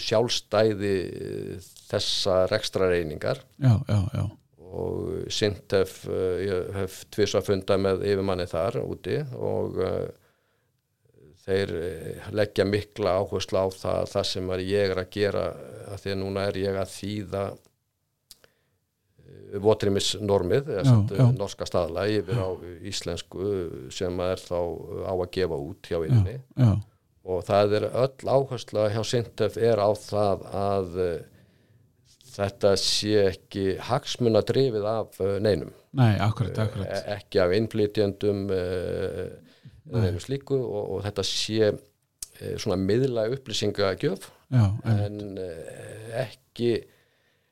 sjálfstæði 0.05 0.95
uh, 1.09 1.69
þessa 1.89 2.43
rekstra 2.53 2.89
reyningar 2.91 3.43
já, 3.57 3.75
já, 3.89 3.99
já. 4.15 4.25
Og 4.69 5.31
Sintef, 5.33 6.03
ég 6.45 6.67
hef 6.75 6.99
tvís 7.09 7.31
að 7.33 7.47
funda 7.47 7.73
með 7.81 8.03
yfirmanni 8.05 8.45
þar 8.45 8.75
úti 8.83 9.15
og 9.33 9.79
þeir 11.49 11.73
uh, 11.79 12.27
leggja 12.39 12.67
mikla 12.69 13.17
áherslu 13.19 13.59
á 13.59 13.67
það, 13.73 14.03
það 14.13 14.29
sem 14.33 14.53
ég 14.63 14.93
er 14.93 15.01
að 15.01 15.09
gera 15.17 15.47
að 15.89 16.03
því 16.03 16.13
að 16.13 16.21
núna 16.21 16.45
er 16.49 16.61
ég 16.61 16.79
að 16.79 16.93
þýða 16.93 17.43
votrimisnormið, 19.59 20.67
Já, 20.69 20.83
eða 20.85 21.17
já. 21.17 21.25
norska 21.37 21.65
staðla 21.65 22.05
yfir 22.13 22.37
á 22.37 22.49
íslensku 22.85 23.47
sem 23.93 24.21
er 24.21 24.41
þá 24.41 24.59
á 25.09 25.13
að 25.15 25.25
gefa 25.33 25.57
út 25.57 25.89
hjá 25.89 25.97
yfirni 26.03 26.35
já, 26.37 26.69
og 27.25 27.43
það 27.47 27.75
er 27.79 27.87
öll 27.89 28.29
áhersla 28.35 28.87
hjá 28.93 29.01
Sintef 29.09 29.57
er 29.57 29.81
á 29.81 29.89
það 29.97 30.45
að 30.53 30.99
þetta 32.29 32.75
sé 32.79 33.15
ekki 33.31 33.65
hagsmuna 33.89 34.41
drifið 34.45 34.85
af 34.87 35.19
neinum. 35.41 35.73
Nei, 35.97 36.13
akkurat, 36.21 36.57
akkurat. 36.61 36.87
E 36.87 37.15
ekki 37.17 37.41
af 37.41 37.53
innflytjendum 37.57 38.43
uh, 38.53 39.25
eða 39.89 40.21
slíku 40.23 40.59
og, 40.59 40.93
og 40.95 41.03
þetta 41.07 41.25
sé 41.27 41.73
uh, 41.73 42.55
svona 42.61 42.79
miðla 42.81 43.27
upplýsingagjöf 43.35 44.29
já, 44.53 44.63
en, 44.93 45.19
uh, 45.37 46.15
ekki 46.25 46.77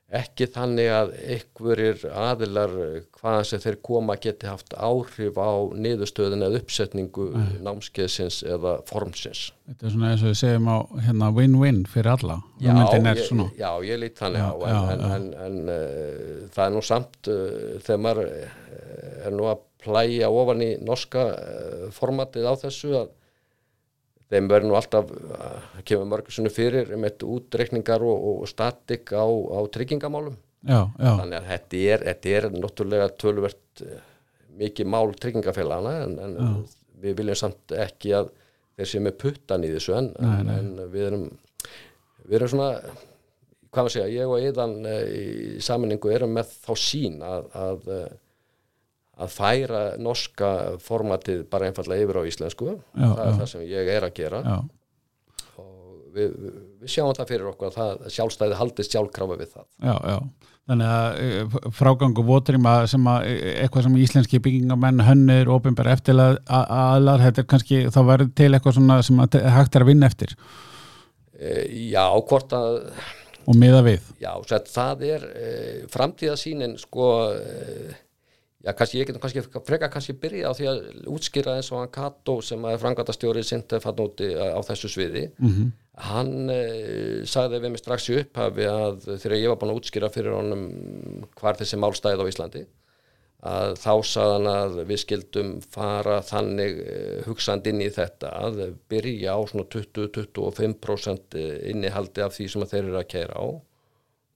ekki 0.08 0.46
þannig 0.48 0.86
að 0.88 1.10
einhverjir 1.34 2.04
aðilar 2.16 2.70
uh, 2.72 2.94
hvaðan 3.18 3.44
sem 3.44 3.60
þeir 3.60 3.76
koma 3.84 4.16
geti 4.16 4.48
haft 4.48 4.72
áhrif 4.72 5.36
á 5.36 5.68
niðurstöðin 5.76 6.46
eða 6.46 6.62
uppsetningu 6.62 7.26
námskeiðsins 7.66 8.40
eða 8.48 8.78
formsins. 8.88 9.50
Þetta 9.68 9.86
er 9.86 9.94
svona 9.94 10.12
eins 10.14 10.24
og 10.24 10.32
við 10.32 10.38
segjum 10.40 10.70
á 10.72 10.76
hérna 11.04 11.30
win-win 11.36 11.82
fyrir 11.92 12.14
alla. 12.14 12.38
Er 12.56 12.70
ég, 13.52 13.60
já, 13.60 13.70
ég 13.84 14.00
lít 14.00 14.22
þannig 14.22 14.40
Já, 14.40 14.48
á 14.48 14.56
en, 14.56 14.72
já, 14.72 14.80
en, 14.80 15.04
já. 15.04 15.14
en, 15.18 15.28
en 15.44 15.72
uh, 15.76 16.50
það 16.56 16.64
er 16.64 16.76
nú 16.78 16.84
samt 16.88 17.32
uh, 17.34 17.56
þegar 17.84 18.04
maður 18.06 18.32
uh, 18.32 19.26
er 19.28 19.36
nú 19.36 19.50
að 19.52 19.67
plæja 19.82 20.30
ofan 20.32 20.64
í 20.64 20.72
norska 20.84 21.24
uh, 21.34 21.86
formatið 21.94 22.48
á 22.50 22.54
þessu 22.64 22.92
að 22.98 23.14
þeim 24.28 24.50
verður 24.50 24.68
nú 24.68 24.76
alltaf 24.78 25.12
uh, 25.14 25.78
kemur 25.88 26.10
mörgur 26.10 26.34
sunni 26.34 26.52
fyrir 26.52 26.90
um 26.96 27.06
eitt 27.08 27.24
útreikningar 27.24 28.04
og, 28.04 28.26
og 28.42 28.50
statik 28.50 29.14
á, 29.16 29.24
á 29.24 29.60
tryggingamálum. 29.72 30.36
Já, 30.66 30.80
já, 30.98 31.10
þannig 31.22 31.36
að 31.38 31.48
þetta 31.52 31.82
er, 31.94 32.04
þetta 32.10 32.34
er 32.34 32.48
náttúrulega 32.58 33.10
töluvert 33.22 33.84
uh, 33.86 34.00
mikið 34.58 34.90
mál 34.90 35.14
tryggingafélagana 35.14 35.94
en, 36.04 36.18
en 36.18 36.38
við 36.98 37.20
viljum 37.20 37.38
samt 37.38 37.76
ekki 37.78 38.16
að 38.18 38.32
þeir 38.78 38.90
séu 38.90 39.02
með 39.04 39.20
puttan 39.22 39.66
í 39.66 39.70
þessu 39.74 39.94
en, 39.94 40.08
Nei, 40.18 40.40
nei. 40.46 40.56
en 40.58 40.90
við 40.90 41.06
erum 41.12 41.28
við 42.28 42.40
erum 42.40 42.50
svona 42.52 42.72
hvað 43.68 43.84
maður 43.84 43.94
segja, 43.94 44.08
ég 44.12 44.32
og 44.32 44.44
Eðan 44.48 44.74
í 44.88 45.60
saminningu 45.64 46.12
erum 46.14 46.34
með 46.36 46.52
þá 46.64 46.70
sín 46.80 47.18
að, 47.24 47.48
að 47.58 47.88
eh, 47.94 48.06
að 49.18 49.34
færa 49.34 49.84
norska 50.00 50.50
formatið 50.84 51.44
bara 51.50 51.70
einfallega 51.70 52.06
yfir 52.06 52.20
á 52.20 52.28
íslensku. 52.30 52.74
Það 52.94 53.22
er 53.24 53.32
já. 53.32 53.38
það 53.40 53.48
sem 53.52 53.64
ég 53.68 53.90
er 53.94 54.06
að 54.06 54.14
gera. 54.18 54.42
Já, 54.44 54.58
og 55.62 56.04
við, 56.14 56.36
við, 56.44 56.60
við 56.82 56.94
sjáum 56.94 57.16
það 57.18 57.32
fyrir 57.32 57.50
okkur 57.52 57.70
að 57.70 57.78
það 57.80 58.14
sjálfstæði 58.16 58.60
haldist 58.60 58.94
sjálfkrafa 58.94 59.40
við 59.40 59.52
það. 59.56 59.66
Já, 59.82 59.96
já. 60.12 60.48
Þannig 60.68 60.90
að 60.92 61.18
eh, 61.24 61.54
frágangu 61.72 62.22
votrýma 62.28 62.72
sem 62.92 63.06
að 63.08 63.26
eh, 63.30 63.52
eitthvað 63.64 63.86
sem 63.86 64.00
íslenski 64.02 64.40
byggingamenn 64.44 65.04
hönnir, 65.06 65.48
ofinbæra 65.52 65.94
eftirlega 65.96 66.58
aðlar, 66.58 67.24
þetta 67.24 67.40
er 67.40 67.46
kannski, 67.48 67.78
þá 67.94 68.00
verður 68.10 68.34
til 68.36 68.50
eitthvað 68.50 68.76
svona 68.76 68.98
sem 69.06 69.22
hægt 69.22 69.78
er 69.78 69.86
að 69.86 69.88
vinna 69.88 70.10
eftir. 70.10 70.34
E, 71.38 71.54
Já, 71.88 72.04
hvort 72.28 72.52
að 72.58 72.82
og 73.48 73.56
miða 73.56 73.80
við. 73.86 74.10
Já, 74.20 74.34
það 74.68 75.06
er 75.08 75.24
e, 75.32 75.48
framtíðasýnin 75.88 76.76
sko 76.82 77.08
e, 77.32 77.96
já, 78.64 78.72
kannski, 78.72 79.02
ég 79.02 79.10
getum 79.10 79.22
kannski 79.22 79.44
freka 79.66 79.90
kannski 79.92 80.16
byrja 80.18 80.50
á 80.50 80.52
því 80.56 80.70
að 80.70 80.80
útskýra 81.14 81.58
eins 81.58 81.72
og 81.72 81.82
hann 81.82 81.92
Kato 81.94 82.40
sem 82.44 82.64
er 82.70 82.80
frangatastjóri 82.82 83.44
Sintef 83.46 83.86
hann 83.88 84.02
úti 84.06 84.32
á 84.34 84.58
þessu 84.66 84.90
sviði. 84.92 85.28
Mm 85.38 85.68
hann 85.98 86.50
e, 86.52 86.58
sagði 87.28 87.62
við 87.62 87.72
mig 87.74 87.80
strax 87.82 88.08
í 88.12 88.18
upphafi 88.20 88.66
að 88.70 89.06
þegar 89.08 89.38
ég 89.38 89.52
var 89.52 89.60
búin 89.60 89.72
að 89.72 89.80
útskýra 89.80 90.10
fyrir 90.14 90.36
honum 90.36 90.66
hvar 91.38 91.58
þessi 91.58 91.78
mál 91.80 91.94
stæði 91.96 92.22
á 92.22 92.30
Íslandi 92.30 92.64
að 93.48 93.76
þá 93.78 93.92
sagði 94.10 94.34
hann 94.34 94.48
að 94.50 94.76
við 94.88 95.00
skildum 95.04 95.50
fara 95.74 96.18
þannig 96.26 96.80
eh, 96.82 97.18
hugsandi 97.26 97.70
inn 97.70 97.84
í 97.84 97.90
þetta 97.94 98.32
að 98.34 98.62
byrja 98.90 99.36
á 99.38 99.40
svona 99.46 99.66
20-25% 99.74 101.38
innihaldi 101.70 102.24
af 102.24 102.34
því 102.34 102.48
sem 102.50 102.66
þeir 102.66 102.82
eru 102.82 102.98
að 102.98 103.10
kæra 103.14 103.38
á 103.38 103.46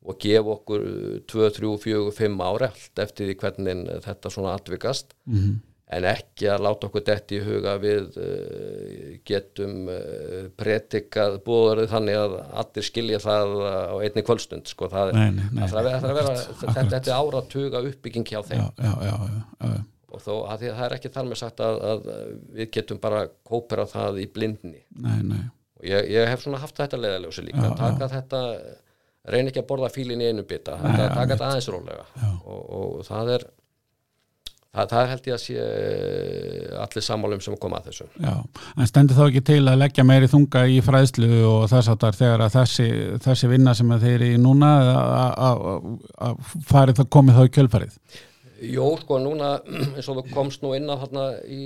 og 0.03 0.19
gefa 0.23 0.57
okkur 0.57 0.87
2, 1.31 1.51
3, 1.59 1.75
4, 1.85 2.15
5 2.17 2.41
ára 2.43 2.71
allt 2.73 3.05
eftir 3.05 3.29
því 3.29 3.37
hvernig 3.43 3.85
þetta 4.07 4.33
svona 4.33 4.57
atvikast. 4.59 5.15
-hmm. 5.29 5.61
en 5.93 6.05
ekki 6.09 6.47
að 6.49 6.63
láta 6.65 6.89
okkur 6.89 7.05
detti 7.05 7.37
í 7.37 7.45
huga 7.45 7.77
við 7.79 8.17
uh, 8.17 9.19
getum 9.29 9.89
uh, 9.93 10.49
pretikað 10.57 11.39
búðarið 11.45 11.91
þannig 11.93 12.17
að 12.17 12.37
allir 12.63 12.87
skilja 12.87 13.19
það 13.21 13.57
á 13.93 13.95
einni 14.01 14.25
kvöldstund 14.25 14.73
sko, 14.73 14.89
það, 14.89 15.13
Nei, 15.19 15.31
nei, 15.37 15.47
nei, 15.53 15.67
það 15.69 15.85
vera, 15.91 16.01
vera 16.01 16.33
akkurat, 16.33 16.61
þetta, 16.63 16.87
þetta 16.97 17.13
er 17.13 17.19
áratuga 17.21 17.83
uppbygging 17.91 18.27
hjá 18.33 18.41
þeim. 18.43 18.63
Já, 18.79 18.95
já, 19.05 19.15
já, 19.61 19.73
og 20.13 20.21
þó 20.21 20.33
að 20.53 20.63
því 20.63 20.71
að 20.71 20.79
það 20.79 20.87
er 20.87 20.95
ekki 20.97 21.11
þar 21.13 21.29
með 21.29 21.41
sagt 21.41 21.61
að, 21.65 21.83
að 21.91 22.07
við 22.59 22.71
getum 22.77 23.01
bara 23.03 23.27
kópera 23.49 23.87
það 23.89 24.23
í 24.23 24.29
blindni. 24.33 24.83
Nei, 24.93 25.19
nei. 25.25 25.45
Og 25.81 25.87
ég, 25.89 26.09
ég 26.13 26.29
hef 26.31 26.45
svona 26.45 26.61
haft 26.63 26.79
þetta 26.79 27.01
leiðaljósi 27.01 27.47
líka 27.47 27.65
að 27.71 27.79
taka 27.81 28.09
þetta, 28.13 28.43
reyna 29.29 29.51
ekki 29.53 29.61
að 29.63 29.69
borða 29.71 29.91
fílin 29.95 30.21
í 30.25 30.31
einu 30.33 30.43
bita, 30.49 30.79
þetta, 30.83 31.03
já, 31.07 31.15
taka 31.15 31.35
þetta 31.37 31.51
aðeins 31.53 31.69
rólega. 31.71 32.07
Og, 32.43 32.63
og 32.79 33.05
það 33.07 33.29
er 33.37 33.45
það, 34.73 34.89
það 34.95 35.09
held 35.13 35.27
ég 35.29 35.37
að 35.37 35.43
sé 35.45 35.67
allir 36.83 37.05
sammálum 37.07 37.43
sem 37.45 37.57
koma 37.61 37.79
að 37.79 37.91
þessu. 37.91 38.07
Já, 38.25 38.35
en 38.81 38.89
stendur 38.91 39.19
þá 39.21 39.25
ekki 39.29 39.43
til 39.53 39.61
að 39.69 39.79
leggja 39.85 40.05
meiri 40.09 40.31
þunga 40.33 40.65
í 40.73 40.81
fræðslu 40.85 41.31
og 41.51 41.63
þess 41.73 41.93
áttar 41.93 42.19
þegar 42.19 42.45
að 42.49 42.57
þessi, 42.57 42.89
þessi 43.27 43.51
vinna 43.53 43.75
sem 43.79 43.95
að 43.95 44.07
þeir 44.09 44.17
eru 44.19 44.31
í 44.33 44.43
núna 44.43 44.73
að- 44.83 45.39
að 45.49 45.65
að 46.33 46.95
það 46.99 47.11
komið 47.19 47.39
þá 47.39 47.45
í 47.47 47.55
kjölfarið 47.59 47.99
Jó, 48.63 48.85
sko, 49.01 49.19
núna 49.19 49.57
eins 49.97 50.09
og 50.11 50.21
þú 50.21 50.23
komst 50.31 50.63
nú 50.63 50.73
inn 50.77 50.87
á 50.87 50.95
þarna 51.01 51.25
í 51.51 51.63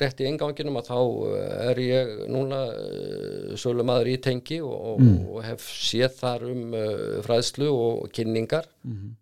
rétt 0.00 0.20
í 0.20 0.28
enganginum 0.28 0.76
að 0.80 0.90
þá 0.90 0.98
eh, 1.00 1.54
er 1.70 1.80
ég 1.80 2.12
núna 2.32 2.60
uh, 2.68 3.54
sölu 3.60 3.86
maður 3.86 4.10
í 4.12 4.16
tengi 4.24 4.60
og, 4.64 4.74
og, 4.92 5.04
og 5.32 5.44
hef 5.46 5.64
séð 5.64 6.18
þar 6.18 6.46
um 6.50 6.76
uh, 6.76 7.20
fræðslu 7.24 7.70
og 7.72 8.10
kynningar 8.14 8.68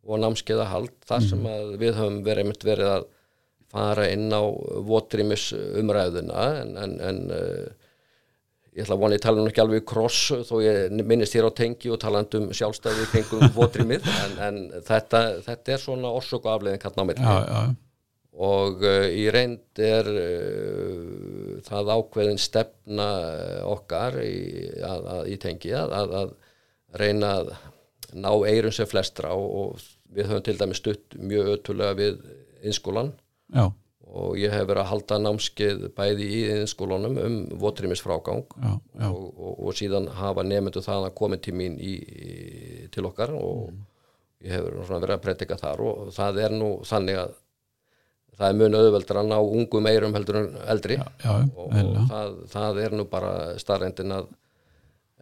og 0.03 0.23
námskeiða 0.25 0.67
hald 0.73 0.95
þar 1.07 1.29
sem 1.29 1.47
að 1.47 1.77
við 1.83 2.01
höfum 2.01 2.23
verið, 2.27 2.43
einmitt 2.43 2.67
verið 2.67 2.91
að 2.97 3.07
fara 3.73 4.09
inn 4.13 4.29
á 4.35 4.43
votrimis 4.85 5.53
umræðuna 5.55 6.49
en, 6.65 6.75
en, 6.83 6.99
en 7.01 7.23
ég 8.73 8.85
ætla 8.85 8.97
að 8.97 9.03
vona 9.03 9.17
ég 9.19 9.23
tala 9.23 9.43
nú 9.43 9.51
ekki 9.51 9.63
alveg 9.63 9.85
kross 9.89 10.33
þó 10.49 10.55
ég 10.65 10.95
minnist 11.05 11.37
hér 11.37 11.49
á 11.49 11.53
tengi 11.53 11.91
og 11.93 12.01
talandi 12.01 12.41
um 12.41 12.51
sjálfstæði 12.57 13.09
kringum 13.13 13.51
votrimið 13.57 14.07
en, 14.25 14.37
en 14.47 14.61
þetta, 14.87 15.23
þetta 15.45 15.75
er 15.75 15.83
svona 15.83 16.13
orsök 16.17 16.47
og 16.47 16.55
afleiðing 16.55 16.87
hérna 16.87 17.05
á 17.05 17.09
já, 17.13 17.61
og 18.33 18.81
uh, 18.81 19.09
í 19.13 19.27
reynd 19.35 19.83
er 19.85 20.09
uh, 20.09 21.59
það 21.67 21.93
ákveðin 21.99 22.41
stefna 22.41 23.09
okkar 23.69 24.17
í, 24.25 24.39
að, 24.81 25.11
að, 25.17 25.29
í 25.35 25.37
tengi 25.43 25.75
að, 25.77 25.93
að, 25.99 26.17
að 26.23 27.03
reyna 27.03 27.35
að 27.43 27.53
ná 28.13 28.33
eirum 28.49 28.73
sem 28.73 28.89
flestra 28.89 29.35
og, 29.37 29.53
og 29.53 30.17
við 30.17 30.29
höfum 30.31 30.49
til 30.49 30.57
dæmi 30.61 30.77
stutt 30.77 31.21
mjög 31.21 31.55
ötulega 31.59 31.99
við 32.01 32.25
innskólan 32.65 33.13
já, 33.53 33.69
og 34.13 34.37
ég 34.37 34.53
hef 34.53 34.67
verið 34.69 34.83
að 34.83 34.91
halda 34.91 35.19
námskeið 35.25 35.85
bæði 35.97 36.27
í 36.29 36.41
innskólanum 36.59 37.17
um 37.23 37.37
votrýmisfrágang 37.63 38.43
og, 38.45 38.83
og, 39.09 39.53
og 39.55 39.79
síðan 39.79 40.11
hafa 40.19 40.45
nefndu 40.45 40.83
það 40.85 41.09
að 41.09 41.17
koma 41.21 41.39
til 41.41 41.55
mín 41.57 41.79
í, 41.81 41.95
í, 41.97 42.35
til 42.93 43.07
okkar 43.09 43.33
og 43.39 43.73
ég 44.43 44.59
hef 44.59 44.91
verið 44.91 45.17
að 45.17 45.25
predika 45.25 45.59
þar 45.61 45.85
og 45.87 46.13
það 46.13 46.43
er 46.45 46.59
nú 46.59 46.75
þannig 46.89 47.23
að 47.23 47.39
það 48.37 48.47
er 48.49 48.61
mun 48.61 48.79
auðveldur 48.79 49.21
að 49.21 49.31
ná 49.31 49.39
ungum 49.41 49.89
eirum 49.91 50.15
heldur 50.17 50.39
en 50.41 50.53
eldri. 50.73 50.97
Já, 50.99 51.09
já, 51.25 51.33
og, 51.57 51.67
og 51.73 52.07
það, 52.11 52.39
það 52.53 52.81
er 52.85 52.97
nú 52.97 53.09
bara 53.11 53.33
starrendin 53.61 54.15
að 54.17 54.31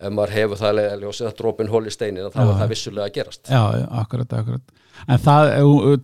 ef 0.00 0.14
maður 0.16 0.34
hefur 0.36 0.60
það 0.60 0.82
ljósið 1.02 1.28
að 1.28 1.34
dropin 1.40 1.72
hóli 1.72 1.92
steinin 1.92 2.30
þá 2.32 2.40
er 2.44 2.52
það 2.62 2.70
vissulega 2.72 3.08
að 3.08 3.16
gerast. 3.18 3.50
Já, 3.50 3.60
akkurat, 4.00 4.38
akkurat. 4.38 4.76
En 5.08 5.20
það, 5.22 5.50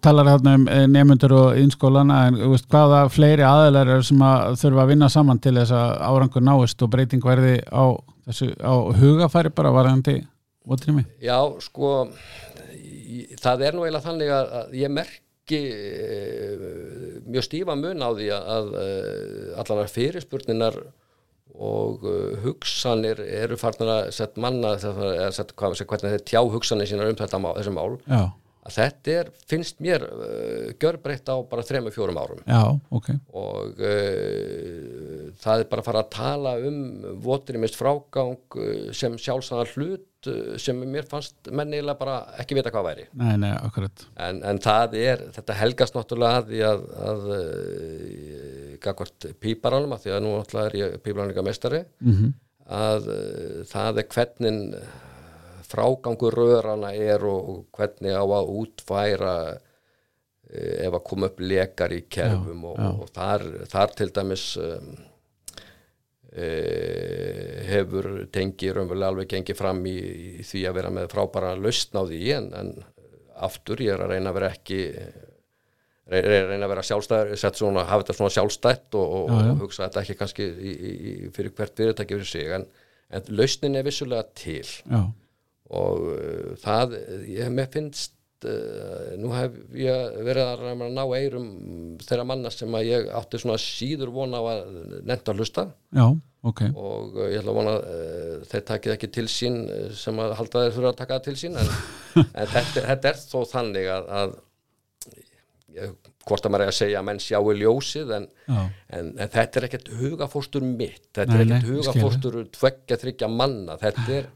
talar 0.02 0.30
hérna 0.30 0.54
um 0.56 0.66
nefndur 0.92 1.34
og 1.36 1.58
innskólana, 1.60 2.22
en 2.30 2.38
veist, 2.52 2.68
hvaða 2.72 3.02
fleiri 3.12 3.44
aðeinar 3.46 3.90
er 3.96 4.06
sem 4.06 4.22
að 4.24 4.56
þurfa 4.62 4.84
að 4.84 4.92
vinna 4.92 5.10
saman 5.12 5.42
til 5.42 5.54
þess 5.58 5.74
að 5.76 5.92
árangur 6.08 6.46
náist 6.46 6.82
og 6.82 6.92
breyting 6.94 7.24
verði 7.24 7.58
á, 7.68 7.84
þessu, 8.28 8.50
á 8.56 8.74
hugafæri 8.96 9.52
bara 9.54 9.74
varðandi 9.76 10.16
votrými? 10.66 11.04
Já, 11.22 11.38
sko 11.62 12.08
það 13.42 13.66
er 13.66 13.76
nú 13.76 13.84
eiginlega 13.84 14.04
þannig 14.06 14.32
að, 14.34 14.76
ég 14.80 14.92
merki 14.92 15.60
eh, 15.70 16.64
mjög 17.26 17.46
stífa 17.46 17.76
mun 17.78 18.02
á 18.02 18.10
því 18.10 18.30
að, 18.34 18.48
að 18.56 18.72
eh, 18.82 19.60
allar 19.62 19.92
fyrirspurninar 19.92 20.80
og 21.56 22.02
hugsanir 22.42 23.20
eru 23.22 23.56
farnar 23.56 23.92
að 23.92 24.10
setja 24.12 24.42
manna 24.44 24.74
að 24.76 25.30
setja, 25.32 25.54
hvernig 25.56 26.16
þeir 26.16 26.24
tjá 26.28 26.40
hugsanir 26.52 26.90
sínar 26.90 27.08
um 27.08 27.16
þetta 27.16 27.40
mál, 27.40 27.54
þessi 27.56 27.72
mál 27.72 27.94
Já, 28.04 28.26
að 28.66 28.74
þetta 28.76 29.14
er, 29.20 29.30
finnst 29.50 29.78
mér 29.84 30.04
uh, 30.06 30.72
gjörbreytt 30.80 31.30
á 31.30 31.36
bara 31.48 31.64
þrema 31.66 31.92
fjórum 31.94 32.18
árum. 32.20 32.42
Já, 32.46 32.62
ok. 32.98 33.10
og 33.36 33.80
uh, 33.80 35.30
það 35.42 35.62
er 35.62 35.70
bara 35.70 35.84
að 35.84 35.88
fara 35.88 36.02
að 36.04 36.12
tala 36.16 36.54
um 36.68 36.78
voturimist 37.24 37.78
frágang 37.78 38.36
uh, 38.58 38.90
sem 38.96 39.18
sjálfsagðan 39.20 39.72
hlut 39.74 40.30
uh, 40.32 40.56
sem 40.62 40.80
mér 40.82 41.08
fannst 41.10 41.50
mennilega 41.50 41.98
bara 42.00 42.16
ekki 42.42 42.58
vita 42.58 42.72
hvað 42.74 42.88
væri. 42.90 43.06
Nei, 43.18 43.36
nei, 43.42 43.52
en, 44.28 44.42
en 44.42 44.62
það 44.62 44.98
er, 45.02 45.28
þetta 45.36 45.60
helgast 45.60 45.98
náttúrulega 45.98 46.42
að 46.42 46.50
því 46.50 46.64
að, 46.72 46.88
að 47.12 47.28
uh, 47.36 48.72
gagvart 48.82 49.30
píparanum 49.42 49.94
að 49.96 50.06
því 50.06 50.16
að 50.16 50.26
nú 50.26 50.34
náttúrulega 50.36 50.72
er 50.72 50.82
ég 50.82 50.98
píparanningamestari 51.06 51.86
Mm 52.00 52.34
að 52.66 53.10
uh, 53.10 53.58
það 53.70 54.00
er 54.02 54.08
hvernig 54.10 54.56
frágangur 55.70 56.34
rörana 56.38 56.92
er 56.94 57.24
og, 57.26 57.48
og 57.52 57.78
hvernig 57.78 58.14
á 58.16 58.22
að 58.24 58.52
útfæra 58.62 59.34
uh, 59.56 60.86
ef 60.86 60.94
að 60.94 61.04
koma 61.10 61.30
upp 61.32 61.40
lekar 61.42 61.92
í 61.96 62.02
kerfum 62.12 62.64
og, 62.70 62.78
og 63.02 63.12
þar, 63.16 63.44
þar 63.72 63.94
til 63.98 64.10
dæmis 64.16 64.46
um, 64.62 64.92
uh, 66.36 67.62
hefur 67.70 68.08
tengi 68.34 68.70
raunverulega 68.74 69.12
alveg 69.12 69.30
gengið 69.34 69.58
fram 69.58 69.82
í, 69.88 69.96
í 70.40 70.46
því 70.46 70.64
að 70.70 70.76
vera 70.80 70.92
með 70.94 71.08
frábæra 71.12 71.54
lausn 71.58 71.98
á 71.98 72.02
því 72.08 72.22
en, 72.36 72.50
en 72.60 72.72
aftur 73.46 73.82
ég 73.84 73.94
er 73.96 74.04
að 74.06 74.14
reyna 74.14 74.32
að 74.32 74.38
vera 74.38 74.50
ekki 74.54 74.80
re- 76.08 76.22
re- 76.24 76.44
reyna 76.48 76.64
að 76.68 76.72
vera 76.74 76.86
svona, 76.88 77.84
hafa 77.88 78.04
þetta 78.06 78.16
svona 78.20 78.34
sjálfstætt 78.36 78.96
og, 78.96 79.14
og, 79.20 79.30
Já, 79.34 79.44
já. 79.50 79.54
hugsa 79.60 79.86
þetta 79.88 80.04
ekki 80.06 80.18
kannski 80.22 80.46
í, 80.48 80.72
í, 80.72 80.94
í- 81.10 81.30
fyrir 81.36 81.52
hvert 81.58 81.76
fyrirtæki 81.76 82.16
fyrir 82.20 82.30
sig 82.32 82.52
en, 82.56 82.66
en 83.14 83.28
lausnin 83.38 83.76
er 83.78 83.84
vissulega 83.86 84.24
til. 84.38 84.64
Já, 84.88 85.02
og 85.74 86.06
uh, 86.12 86.52
það, 86.62 86.94
ég 87.30 87.50
mér 87.54 87.68
finnst 87.72 88.14
uh, 88.46 89.16
nú 89.18 89.32
hef 89.34 89.56
ég 89.78 90.20
verið 90.26 90.52
að 90.52 90.84
ná 90.94 91.02
eirum 91.16 91.50
þeirra 92.04 92.28
manna 92.28 92.52
sem 92.54 92.78
að 92.78 92.88
ég 92.90 93.10
átti 93.18 93.42
svona 93.42 93.58
síður 93.62 94.14
vona 94.14 94.42
að 94.52 94.80
nefnt 95.08 95.32
að 95.32 95.42
hlusta. 95.42 95.66
Já, 95.96 96.06
ok. 96.46 96.64
og 96.70 97.18
uh, 97.18 97.28
ég 97.32 97.40
ætla 97.42 97.54
að 97.54 97.60
vona 97.60 97.76
að 97.76 98.48
þeir 98.52 98.66
takið 98.72 98.96
ekki 98.96 99.12
til 99.18 99.28
sín 99.32 99.62
sem 99.98 100.22
að 100.22 100.36
halda 100.40 100.66
þeir 100.66 100.76
þurfa 100.78 100.94
að 100.94 101.00
taka 101.02 101.22
til 101.26 101.38
sín 101.40 101.58
en, 101.58 101.72
en 102.26 102.52
þetta, 102.54 102.86
þetta 102.92 103.12
er 103.12 103.24
þó 103.24 103.38
þannig 103.56 103.94
að, 103.96 104.12
að 104.22 104.36
ég, 105.76 105.96
hvort 106.26 106.46
að 106.46 106.52
maður 106.52 106.66
er 106.66 106.72
að 106.72 106.78
segja 106.78 107.00
að 107.00 107.06
menn 107.08 107.22
sjáu 107.22 107.52
ljósið 107.54 108.12
en, 108.16 108.26
en, 108.50 109.12
en 109.12 109.30
þetta 109.34 109.60
er 109.60 109.68
ekkert 109.68 109.90
hugafóstur 110.00 110.66
mitt 110.66 111.10
þetta 111.14 111.36
er 111.36 111.44
ekkert 111.44 111.68
hugafóstur 111.70 112.38
tveggja 112.56 112.98
þryggja 113.02 113.30
manna 113.32 113.76
þetta 113.80 114.06
er, 114.16 114.28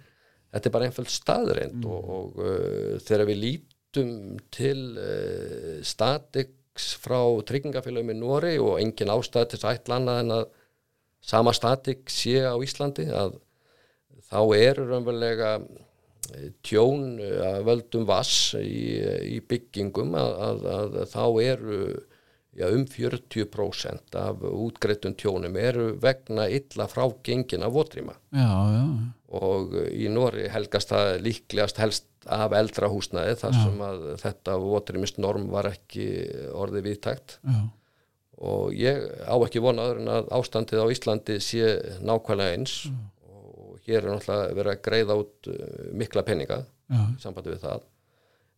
þetta 0.50 0.68
er 0.70 0.74
bara 0.76 0.88
einföld 0.90 1.12
staðreind 1.12 1.80
Mm. 1.80 1.90
og, 1.90 2.08
og 2.16 2.40
uh, 2.44 2.96
þegar 3.06 3.28
við 3.30 3.42
lítum 3.44 4.14
til 4.54 4.80
uh, 4.98 5.76
statiks 5.86 6.94
frá 7.02 7.20
tryggingafélagum 7.46 8.14
í 8.14 8.18
Nóri 8.18 8.56
og 8.62 8.80
engin 8.80 9.12
ástæð 9.12 9.50
til 9.52 9.58
þess 9.60 9.68
að 9.68 9.78
ætla 9.78 10.00
annað 10.00 10.24
en 10.24 10.34
að 10.38 10.44
sama 11.20 11.52
statik 11.52 12.08
sé 12.10 12.40
á 12.46 12.56
Íslandi 12.64 13.10
að 13.12 13.34
þá 14.30 14.40
eru 14.56 14.86
raunverulega 14.88 15.50
eh, 15.58 16.46
tjón 16.64 17.18
að 17.20 17.58
völdum 17.66 18.06
vass 18.08 18.54
í, 18.56 19.02
í 19.34 19.40
byggingum 19.44 20.14
að, 20.16 20.30
að, 20.46 20.64
að 20.70 20.96
þá 21.12 21.24
eru 21.44 21.80
já, 22.56 22.66
um 22.74 22.84
40% 22.84 24.16
af 24.18 24.42
útgreitum 24.42 25.14
tjónum 25.18 25.56
eru 25.56 25.90
vegna 26.02 26.48
illa 26.50 26.86
frá 26.90 27.04
gengin 27.24 27.62
af 27.62 27.74
votrýma. 27.74 28.16
Já, 28.34 28.50
já, 28.74 28.84
og 29.40 29.74
í 29.94 30.08
Nóri 30.10 30.48
helgast 30.50 30.90
það 30.90 31.20
líklegast 31.26 31.78
helst 31.78 32.06
af 32.26 32.52
eldra 32.52 32.88
húsnæði 32.92 33.36
þar 33.40 33.54
sem 33.56 33.84
að 33.86 34.02
þetta 34.20 34.56
votrýmist 34.60 35.20
norm 35.22 35.46
var 35.52 35.70
ekki 35.70 36.08
orðið 36.52 36.88
viðtækt 36.90 37.38
já, 37.46 37.60
og 38.40 38.74
ég 38.76 39.06
á 39.24 39.34
ekki 39.46 39.62
vona 39.62 39.86
öðru 39.88 40.02
en 40.02 40.12
að 40.18 40.28
ástandið 40.40 40.82
á 40.84 40.92
Íslandi 40.92 41.38
sé 41.44 41.70
nákvæmlega 42.04 42.56
eins. 42.58 42.74
Og 43.30 43.78
hér 43.86 44.04
er 44.04 44.10
náttúrulega 44.12 44.58
verið 44.58 44.74
að 44.74 44.82
greiða 44.84 45.16
út 45.22 45.48
uh, 45.48 45.56
mikla 45.96 46.26
peninga 46.26 46.60
já, 46.64 47.00
í 47.14 47.22
sambandi 47.22 47.54
við 47.54 47.64
það 47.64 47.86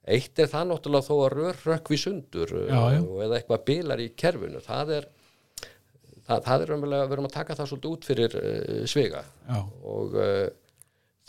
eitt 0.03 0.43
er 0.43 0.51
það 0.51 0.71
náttúrulega 0.73 1.09
þó 1.09 1.15
að 1.19 1.35
rör 1.37 1.61
rökkvi 1.69 1.99
sundur 2.01 2.57
uh, 2.59 2.67
Já, 2.67 2.81
já. 2.97 3.03
og 3.03 3.23
eða 3.27 3.39
eitthvað 3.39 3.65
bilar 3.69 4.03
í 4.03 4.09
kerfinu. 4.19 4.63
Það 4.65 4.97
er 4.99 5.09
það, 6.27 6.43
það 6.49 6.57
er 6.57 6.75
umverulega, 6.77 7.07
við 7.07 7.17
erum 7.19 7.31
að 7.31 7.39
taka 7.39 7.57
það 7.61 7.71
svolítið 7.71 7.95
út 7.95 8.11
fyrir 8.11 8.37
uh, 8.41 8.83
sviga. 8.91 9.25
Já, 9.47 9.59
og 9.95 10.19
uh, 10.19 10.45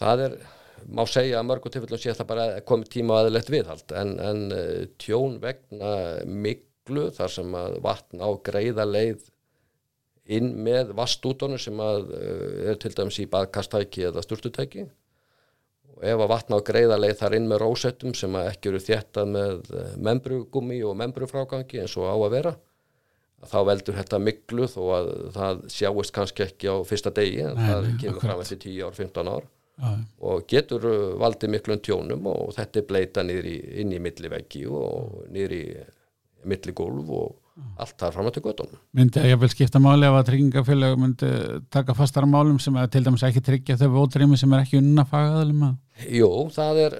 það 0.01 0.27
er 0.27 0.37
má 0.91 1.03
segja 1.07 1.39
að 1.39 1.49
mörgum 1.49 1.73
tilfellum 1.73 2.01
sé 2.01 2.15
það 2.17 2.29
bara 2.31 2.47
komið 2.67 2.89
tíma 2.97 3.15
að 3.17 3.27
aðeinslegt 3.27 3.51
viðhald 3.53 3.93
en, 3.99 4.15
en 4.19 4.41
uh, 4.55 4.81
tjón 5.01 5.37
vegna 5.43 5.93
miklu 6.27 7.05
þar 7.15 7.31
sem 7.37 7.55
að 7.57 7.77
vatn 7.85 8.23
á 8.23 8.29
greiða 8.43 8.87
leið 8.89 9.29
inn 10.33 10.53
með 10.65 10.93
vastútonum 10.97 11.61
sem 11.61 11.79
að 11.83 12.11
uh, 12.15 12.67
er 12.71 12.81
til 12.81 12.93
dæmis 12.97 13.21
í 13.23 13.29
baðkastæki 13.31 14.09
eða 14.09 14.25
sturtutæki 14.25 14.87
og 15.93 16.03
ef 16.09 16.21
að 16.25 16.31
vatn 16.33 16.55
á 16.57 16.59
greiða 16.65 16.99
leið 16.99 17.17
þar 17.21 17.35
inn 17.37 17.49
með 17.49 17.63
rósettum 17.63 18.13
sem 18.17 18.35
ekki 18.41 18.71
eru 18.71 18.81
þéttað 18.83 19.33
með 19.33 19.73
uh, 19.73 19.89
membrugummi 20.09 20.79
og 20.87 20.95
membrufrágangi 21.01 21.83
eins 21.83 21.97
og 21.99 22.09
á 22.09 22.15
að 22.17 22.31
vera 22.37 22.53
þá 23.43 23.57
veldur 23.67 23.97
þetta 23.97 24.21
miklu 24.23 24.69
þó 24.71 24.81
að 24.97 25.09
það 25.35 25.65
sjáist 25.75 26.13
kannski 26.15 26.45
ekki 26.45 26.71
á 26.71 26.75
fyrsta 26.87 27.11
degi 27.15 27.41
en 27.43 27.57
Nei, 27.59 27.65
það 27.67 27.89
kemur 27.89 28.15
akkurat. 28.15 28.29
fram 28.29 28.43
eftir 28.45 28.61
10 28.63 28.85
ár, 28.87 28.95
15 28.99 29.31
ár 29.33 29.47
já, 29.83 29.91
og 30.29 30.45
getur 30.53 30.87
uh, 30.87 30.97
valdið 31.19 31.53
miklum 31.57 31.83
tjónum 31.83 32.29
og 32.31 32.53
þetta 32.57 32.79
er 32.81 32.89
bleita 32.89 33.25
í, 33.27 33.55
inn 33.83 33.93
í 33.93 34.01
milliveggi 34.03 34.65
og 34.69 35.23
niður 35.33 35.57
í 35.59 35.63
milligólf 36.47 37.13
og 37.19 37.39
allt 37.53 37.95
þar 38.01 38.15
fram 38.15 38.27
að 38.29 38.35
til 38.37 38.43
göttunum. 38.47 38.81
myndi 38.97 39.21
að 39.21 39.29
ég 39.29 39.39
vil 39.43 39.51
skipta 39.53 39.81
máli 39.81 40.07
ef 40.07 40.17
að 40.17 40.27
tryggingafélag 40.31 40.95
myndi 40.97 41.31
taka 41.73 41.93
fastara 41.97 42.29
málum 42.29 42.59
sem 42.61 42.77
að 42.81 42.91
til 42.95 43.03
dæmis 43.05 43.25
ekki 43.27 43.43
tryggja 43.45 43.77
þau 43.77 43.89
votrými 43.99 44.39
sem 44.39 44.53
er 44.53 44.63
ekki 44.65 44.81
unna 44.81 45.05
fagaðalum 45.09 45.67
að 45.69 45.79
Jú, 46.09 46.27
það 46.49 46.79
er, 46.81 46.93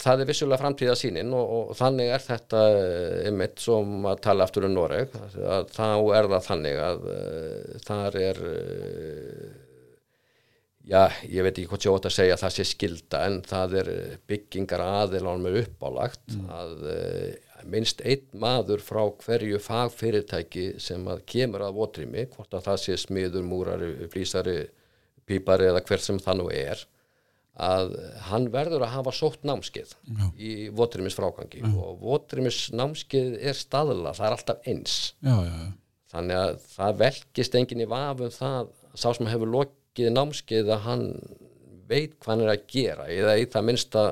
það 0.00 0.22
er 0.22 0.28
vissulega 0.30 0.62
framtíða 0.62 0.94
sínin 0.96 1.32
og, 1.36 1.50
og 1.58 1.72
þannig 1.76 2.08
er 2.14 2.22
þetta 2.24 2.62
eh, 2.72 3.16
einmitt 3.28 3.60
som 3.60 4.06
að 4.08 4.22
tala 4.24 4.46
aftur 4.46 4.64
um 4.64 4.72
Noreg. 4.72 5.12
Að 5.36 5.68
þá 5.74 5.90
er 6.16 6.28
það 6.32 6.46
þannig 6.46 6.80
að 6.86 7.04
uh, 7.12 7.74
þar 7.84 8.16
er 8.22 8.40
uh, 8.48 9.50
já, 10.88 11.02
ég 11.28 11.44
veit 11.44 11.52
ekki 11.52 11.68
hvort 11.68 11.84
ég 11.84 11.98
ótt 11.98 12.08
að 12.08 12.16
segja 12.16 12.38
að 12.38 12.44
það 12.46 12.56
sé 12.56 12.66
skilda 12.70 13.22
en 13.28 13.38
það 13.52 13.76
er 13.82 13.92
byggingar 14.32 14.86
aðilánum 14.88 15.60
uppálagt 15.60 16.40
að 16.48 16.74
uh, 16.80 17.49
minnst 17.68 18.00
einn 18.06 18.26
maður 18.40 18.82
frá 18.84 19.02
hverju 19.24 19.58
fagfyrirtæki 19.64 20.66
sem 20.82 21.04
að 21.10 21.24
kemur 21.28 21.66
að 21.66 21.76
votrými, 21.80 22.26
hvort 22.34 22.54
að 22.56 22.68
það 22.68 22.80
sé 22.84 22.96
smiður, 23.00 23.44
múrari, 23.46 23.90
flýsari, 24.12 24.56
pípari 25.28 25.68
eða 25.70 25.82
hver 25.86 26.02
sem 26.02 26.18
það 26.22 26.40
nú 26.40 26.48
er 26.54 26.86
að 27.60 27.90
hann 28.30 28.46
verður 28.52 28.86
að 28.86 28.94
hafa 28.94 29.12
sótt 29.14 29.42
námskeið 29.44 29.92
Já. 29.92 30.24
í 30.38 30.52
votrimis 30.72 31.16
frágangi 31.18 31.60
og 31.66 31.98
votrimis 32.00 32.70
námskeið 32.72 33.36
er 33.50 33.58
staðla, 33.58 34.14
það 34.16 34.26
er 34.26 34.36
alltaf 34.36 34.70
eins. 34.70 34.96
Já, 35.20 35.34
já, 35.44 35.52
já, 35.52 35.68
þannig 36.14 36.40
að 36.40 36.52
það 36.76 37.00
velkist 37.04 37.58
enginn 37.60 37.84
í 37.84 37.90
vafum 37.90 38.32
það 38.34 38.70
sá 38.94 39.08
sem 39.16 39.30
hefur 39.30 39.52
lokið 39.56 40.12
námskeið 40.14 40.72
að 40.76 40.86
hann 40.86 41.04
veit 41.90 42.16
hvað 42.20 42.32
hann 42.32 42.44
er 42.46 42.54
að 42.54 42.66
gera 42.70 43.08
eða 43.10 43.36
í 43.42 43.48
það 43.50 43.66
minnsta 43.68 44.06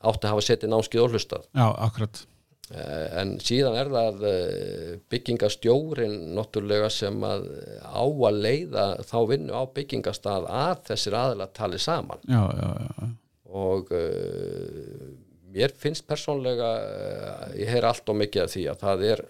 átti 0.00 0.26
að 0.26 0.32
hafa 0.34 0.44
setið 0.48 0.74
námskeið 0.74 1.04
og 1.06 1.14
hlustað. 1.14 1.48
Já, 1.54 1.66
akkurat 1.86 2.24
en 2.70 3.32
síðan 3.42 3.76
er 3.80 3.88
það 3.90 4.20
eh, 4.28 4.90
byggingastjórin 5.10 6.12
náttúrulega 6.36 6.90
sem 6.94 7.16
að 7.26 7.48
á 7.82 8.04
að 8.06 8.38
leiða 8.44 8.84
þá 9.08 9.16
vinnu 9.32 9.56
á 9.58 9.62
byggingastað 9.74 10.46
að 10.46 10.84
þessir 10.92 11.16
aðila 11.18 11.48
tali 11.56 11.80
saman. 11.82 12.22
Já, 12.30 12.44
já, 12.54 12.68
já, 12.78 13.10
og 13.50 13.90
uh, 13.90 15.10
mér 15.50 15.74
finnst 15.74 16.06
persónlega 16.06 16.70
uh, 16.78 17.44
ég 17.58 17.72
heyr 17.74 17.88
allt 17.88 18.12
og 18.12 18.20
mikið 18.20 18.44
af 18.44 18.52
því 18.54 18.64
að 18.70 18.84
það 18.84 19.06
er 19.08 19.24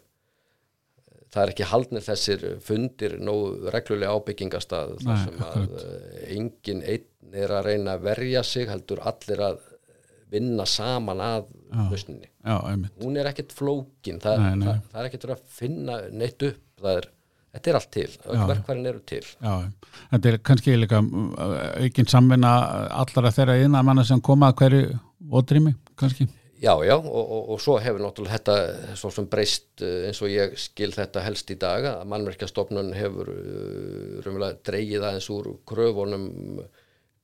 það 1.30 1.42
er 1.42 1.52
ekki 1.54 1.70
haldnir 1.70 2.04
þessir 2.04 2.44
fundir 2.66 3.16
nógu 3.22 3.72
reglulega 3.72 4.12
á 4.12 4.26
byggingastað 4.26 4.96
þar 5.00 5.24
sem 5.24 5.42
að 5.46 5.74
engin 6.36 6.84
einn 6.84 7.36
er 7.40 7.54
að 7.54 7.68
reyna 7.70 7.96
að 7.96 8.06
verja 8.10 8.44
sig 8.44 8.68
heldur 8.68 9.00
allir 9.06 9.44
að 9.46 9.60
vinna 10.30 10.66
saman 10.68 11.22
að 11.24 11.48
lausninni. 11.90 12.30
Hún 13.00 13.18
er 13.20 13.30
ekkert 13.30 13.54
flókin 13.56 14.20
það, 14.22 14.44
Nei, 14.44 14.58
nei. 14.60 14.66
það, 14.68 14.82
það 14.92 15.00
er 15.02 15.08
ekkert 15.10 15.30
að 15.34 15.46
finna 15.60 16.00
neitt 16.10 16.48
upp 16.48 16.66
það 16.80 16.98
er, 17.00 17.08
þetta 17.54 17.70
er 17.70 17.78
allt 17.80 17.92
til, 17.96 18.08
verkværin 18.50 18.90
eru 18.90 19.04
til. 19.12 19.22
Já, 19.36 19.54
þetta 20.14 20.32
er 20.32 20.42
kannski 20.50 20.76
líka 20.78 21.00
mm, 21.04 21.30
aukin 21.86 22.10
samvinna 22.10 22.52
allara 23.02 23.32
þeirra 23.36 23.58
innan 23.64 23.86
manna 23.86 24.04
sem 24.06 24.22
koma 24.24 24.52
að 24.52 24.60
hverju 24.62 24.84
ótrými, 25.40 25.74
kannski. 26.00 26.28
Já, 26.60 26.74
já, 26.84 26.92
og, 26.92 27.20
og, 27.20 27.44
og 27.54 27.60
svo 27.64 27.78
hefur 27.80 28.02
náttúrulega 28.04 28.36
þetta 28.36 28.96
svo 29.00 29.08
sem 29.14 29.24
breyst 29.32 29.80
eh, 29.80 30.10
eins 30.10 30.18
og 30.20 30.28
ég 30.28 30.58
skil 30.60 30.90
þetta 30.92 31.22
helst 31.24 31.48
í 31.54 31.56
dag 31.60 31.86
að 31.88 32.02
mannverkjastofnun 32.12 32.90
hefur 32.98 33.30
uh, 33.32 34.18
raunverulega 34.20 34.58
dreigið 34.68 35.06
aðeins 35.08 35.30
úr 35.32 35.48
kröfunum 35.70 36.26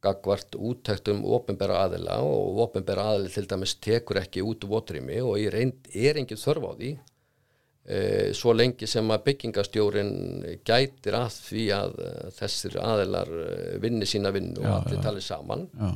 gagvart 0.06 0.56
úttektum 0.56 1.20
opinbera 1.36 1.82
aðila 1.84 2.22
og 2.24 2.62
opinbera 2.68 3.10
aðili 3.12 3.34
til 3.34 3.46
dæmis 3.50 3.76
tekur 3.82 4.22
ekki 4.22 4.46
út 4.46 4.64
votrými 4.70 5.20
og 5.24 5.36
í 5.42 5.50
reynd 5.52 5.92
er 5.92 6.22
engin 6.22 6.40
þörf 6.40 6.66
á 6.66 6.72
því 6.78 6.90
e, 6.94 8.00
svo 8.38 8.54
lengi 8.56 8.88
sem 8.90 9.14
að 9.14 9.24
byggingastjórin 9.28 10.12
gætir 10.66 11.18
að 11.18 11.40
því 11.50 11.70
að 11.76 11.96
e, 12.02 12.12
þessir 12.40 12.80
aðilar 12.82 13.32
eh, 13.44 13.72
vinni 13.82 14.08
sína 14.08 14.34
vinnu 14.34 14.62
og 14.64 14.72
allir 14.80 15.02
tali 15.04 15.24
saman. 15.24 15.66
Já, 15.76 15.90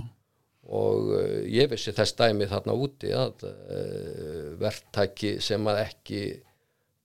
og 0.70 1.10
uh, 1.16 1.40
ég 1.50 1.70
vissi 1.70 1.92
þess 1.94 2.14
dæmi 2.18 2.46
þarna 2.50 2.76
úti 2.78 3.10
að 3.16 3.44
uh, 3.48 4.54
verktaki 4.60 5.38
sem 5.42 5.66
að 5.70 5.82
ekki 5.86 6.22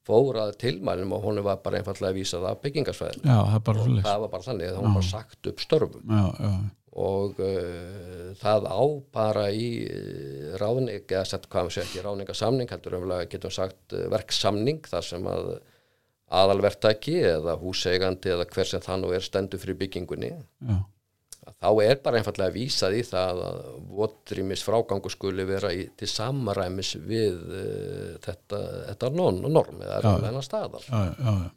fórað 0.05 0.53
tilmælum 0.61 1.15
og 1.17 1.23
hún 1.25 1.41
var 1.45 1.63
bara 1.63 1.79
einfallega 1.79 2.11
að 2.11 2.19
vísa 2.19 2.41
það 2.43 2.59
bara 3.65 3.85
og 3.85 4.01
það 4.05 4.19
var 4.25 4.33
bara 4.35 4.47
þannig 4.49 4.69
að 4.69 4.81
hún 4.83 4.97
var 4.99 5.07
sagt 5.07 5.49
upp 5.49 5.63
störfum. 5.63 6.03
Já, 6.05 6.25
já, 6.37 6.51
og 6.95 7.39
uh, 7.43 8.31
það 8.39 8.67
á 8.71 8.83
bara 9.15 9.45
í 9.51 9.69
uh, 9.83 10.55
ráðning, 10.61 11.03
eða 11.03 11.25
sett 11.27 11.47
hvað 11.51 11.67
við 11.67 11.75
segja 11.75 11.87
ekki 11.89 12.03
ráðningasamning, 12.05 12.71
heldur 12.71 12.99
umlega 13.01 13.29
getum 13.31 13.51
sagt 13.53 13.95
uh, 13.95 14.05
verksamning 14.13 14.79
þar 14.87 15.07
sem 15.09 15.27
að 15.27 15.49
aðalverktaki 16.35 17.19
eða 17.35 17.57
húseigandi 17.61 18.31
eða 18.33 18.47
hver 18.49 18.69
sem 18.69 18.83
það 18.83 19.01
nú 19.03 19.11
er 19.13 19.25
stendur 19.25 19.61
fyrir 19.61 19.77
byggingunni 19.83 20.31
já, 20.31 20.77
þá 21.51 21.69
er 21.83 21.99
bara 22.07 22.21
einfallega 22.21 22.55
vísað 22.55 22.95
í 22.97 23.03
það 23.05 23.43
að 23.49 23.59
votrýmis 23.99 24.63
frágangu 24.65 25.11
skuli 25.13 25.45
vera 25.45 25.73
í, 25.75 25.85
til 25.99 26.09
samaræmis 26.09 26.95
við 27.03 27.43
uh, 27.43 28.15
þetta, 28.23 28.63
þetta 28.93 29.11
norm 29.19 29.83
eða 29.83 30.17
reyna 30.23 30.41
staðar. 30.45 30.87
já, 30.87 31.13
já, 31.19 31.37
já. 31.43 31.53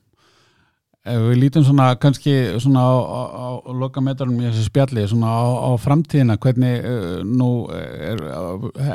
Ef 1.07 1.21
við 1.23 1.39
lítum 1.39 1.63
svona 1.65 1.93
kannski 2.03 2.33
svona 2.59 2.83
á, 2.83 2.97
á, 2.99 3.23
á 3.63 3.71
lokametrunum 3.81 4.43
í 4.43 4.49
þessu 4.49 4.67
spjalli 4.67 5.05
svona 5.09 5.31
á, 5.31 5.47
á 5.47 5.71
framtíðina 5.79 6.37
hvernig 6.43 6.83
uh, 6.85 7.21
nú 7.23 7.51
er 7.73 8.21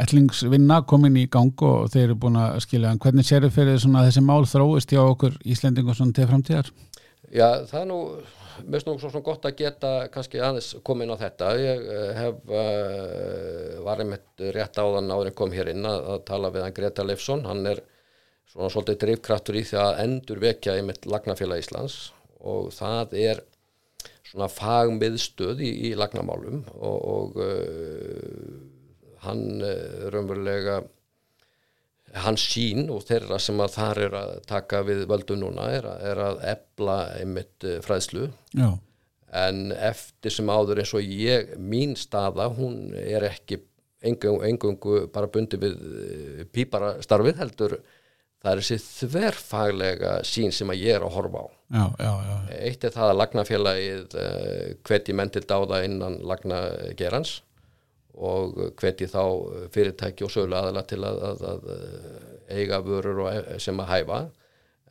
ætlingsvinna 0.03 0.81
komin 0.89 1.15
í 1.21 1.25
gang 1.31 1.63
og 1.63 1.87
þeir 1.93 2.09
eru 2.09 2.17
búin 2.25 2.37
að 2.41 2.59
skilja 2.67 2.91
en 2.91 2.99
hvernig 3.01 3.25
sér 3.25 3.47
þið 3.47 3.55
fyrir 3.55 3.79
þessi 3.79 4.25
mál 4.25 4.43
þróist 4.49 4.91
hjá 4.91 5.01
okkur 5.05 5.39
Íslendingum 5.47 6.11
til 6.13 6.27
framtíðar? 6.29 6.73
Já, 7.31 7.63
það 7.71 7.79
er 7.79 7.87
nú, 7.89 7.99
finnst 8.59 8.91
nú 8.91 8.97
svo 8.99 9.09
svona 9.09 9.25
gott 9.25 9.47
að 9.47 9.57
geta 9.63 9.93
kannski 10.13 10.43
aðeins 10.43 10.73
komin 10.85 11.15
á 11.15 11.17
þetta. 11.23 11.53
Ég 11.63 11.87
uh, 11.87 12.05
hef, 12.19 12.43
uh, 12.51 13.79
var 13.87 14.03
einmitt 14.03 14.45
rétt 14.53 14.77
áðan 14.77 15.09
áður 15.09 15.31
en 15.31 15.39
kom 15.39 15.55
hér 15.55 15.71
inn 15.71 15.87
að, 15.87 16.03
að 16.13 16.21
tala 16.27 16.53
við 16.53 16.67
hann 16.67 16.77
Greta 16.77 17.07
Leifsson, 17.07 17.47
hann 17.47 17.65
er 17.71 17.81
svona 18.53 18.69
svolítið 18.69 18.99
drifkraftur 19.01 19.57
í 19.57 19.65
því 19.65 19.79
að 19.81 20.03
endur 20.03 20.43
vekja 20.43 20.77
einmitt 20.77 21.07
Lagnafélag 21.09 21.63
Íslands 21.63 21.97
og 22.43 22.69
það 22.75 23.17
er 23.17 23.43
svona 24.29 24.49
fagmiðstöð 24.49 25.61
í, 25.61 25.71
í 25.89 25.93
lagnamálum 25.97 26.63
og, 26.73 26.99
og 27.15 27.39
uh, 27.41 28.53
hann 29.25 29.61
uh, 29.61 30.07
raunverulega 30.13 30.81
hans 32.23 32.45
sín 32.45 32.91
og 32.93 33.05
þeirra 33.07 33.39
sem 33.41 33.61
að 33.63 33.75
þar 33.77 34.01
er 34.05 34.15
að 34.19 34.33
taka 34.49 34.83
við 34.85 35.05
völdum 35.09 35.41
núna 35.41 35.69
er 35.73 35.87
er 36.11 36.21
að 36.21 36.41
ebla 36.53 36.97
einmitt 37.17 37.65
uh, 37.65 37.79
fræðslu. 37.85 38.29
Já, 38.53 38.69
en 39.33 39.71
eftir 39.73 40.33
sem 40.33 40.49
áður 40.49 40.83
eins 40.83 40.93
og 40.93 41.05
ég 41.09 41.55
mín 41.57 41.97
staða, 41.97 42.51
hún 42.53 42.93
er 42.97 43.25
ekki 43.31 43.63
engung, 44.05 44.43
engungu 44.45 45.07
bara 45.13 45.29
bundi 45.31 45.57
við 45.61 45.77
uh, 45.77 46.45
pípara 46.53 46.95
starfið 47.05 47.41
heldur 47.41 47.77
það 48.43 48.51
er 48.51 48.61
þessi 48.61 49.07
þverfaglega 49.07 50.13
sín 50.27 50.51
sem 50.55 50.71
að 50.73 50.83
ég 50.83 50.97
er 50.97 51.05
að 51.07 51.15
horfa 51.15 51.45
á. 51.45 51.47
Já, 51.73 51.85
já, 52.03 52.11
já, 52.27 52.35
eitt 52.67 52.83
er 52.85 52.93
það 52.93 53.09
að 53.13 53.19
lagnafélagið 53.21 54.17
uh, 54.19 54.67
hveti 54.85 55.15
menn 55.17 55.31
til 55.33 55.45
dáða 55.49 55.79
innan 55.87 56.19
lagnagerans 56.27 57.39
og 58.13 58.59
hveti 58.77 59.07
þá 59.09 59.23
fyrirtæki 59.73 60.27
og 60.27 60.29
sögulega 60.29 60.67
aðala 60.67 60.83
til 60.85 60.99
að, 61.01 61.23
að, 61.31 61.39
að 61.49 61.63
eh, 61.73 62.59
eiga 62.59 62.77
vörur 62.85 63.23
og, 63.23 63.29
e- 63.33 63.57
sem 63.63 63.79
að 63.81 63.89
hæfa. 63.89 64.19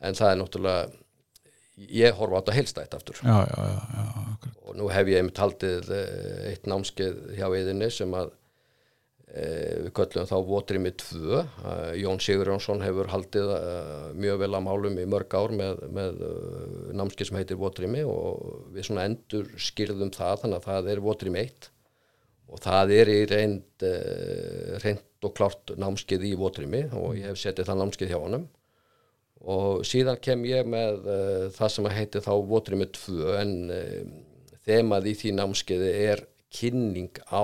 En 0.03 0.17
það 0.19 0.31
er 0.33 0.39
náttúrulega 0.41 1.87
ég 2.03 2.17
horfa 2.19 2.35
á 2.35 2.39
þetta 2.41 2.55
heilstætt 2.57 2.97
aftur. 2.97 3.21
Já, 3.23 3.37
já, 3.47 3.61
já, 3.69 3.79
já, 3.95 4.03
akkurat. 4.33 4.57
og 4.67 4.75
nú 4.81 4.89
hef 4.91 5.07
ég 5.13 5.21
einmitt 5.21 5.39
haldið 5.39 5.93
eh, 5.95 6.49
eitt 6.51 6.67
námskeið 6.67 7.21
hjá 7.37 7.47
yðinni 7.47 7.89
sem 7.95 8.17
að 8.19 8.33
við 9.33 9.89
köllum 9.97 10.27
þá 10.29 10.35
Votrimi 10.45 10.91
2 11.01 11.37
e, 11.39 11.43
Jón 12.03 12.19
Sigur 12.21 12.51
Jónsson 12.51 12.83
hefur 12.85 13.09
haldið 13.09 13.53
e, 13.55 13.61
mjög 14.21 14.41
vel 14.43 14.49
að 14.53 14.65
málum 14.67 14.99
í 15.01 15.05
mörg 15.09 15.33
ár 15.33 15.53
með, 15.57 15.79
með 15.95 16.19
námskeið 16.93 17.29
sem 17.29 17.39
heitir 17.39 17.57
Votrimi 17.61 18.03
og 18.05 18.67
við 18.75 18.89
svona 18.89 19.07
endur 19.09 19.49
skýrðum 19.57 20.11
það 20.13 20.43
þannig 20.43 20.59
að 20.59 20.67
það 20.67 20.89
er 20.93 21.01
Votrimi 21.07 21.41
1 21.47 21.69
og 22.53 22.61
það 22.61 22.93
er 22.99 23.09
í 23.09 23.19
reynd 23.31 23.87
reynd 24.83 25.25
og 25.25 25.33
klárt 25.39 25.73
námskeið 25.81 26.27
í 26.29 26.35
Votrimi 26.37 26.83
og 26.91 27.17
ég 27.17 27.31
hef 27.31 27.41
setið 27.41 27.71
það 27.71 27.79
námskeið 27.81 28.13
hjá 28.13 28.19
honum. 28.19 28.45
Og 29.43 29.81
síðan 29.87 30.19
kem 30.23 30.43
ég 30.45 30.67
með 30.69 31.07
það 31.55 31.71
sem 31.73 31.87
að 31.89 31.97
heiti 31.97 32.21
þá 32.23 32.33
Votrimi 32.51 32.85
2 32.99 33.33
en 33.39 33.55
þemað 34.67 35.09
í 35.09 35.15
því 35.19 35.33
námskeiði 35.39 35.91
er 36.11 36.23
kynning 36.53 37.17
á 37.33 37.43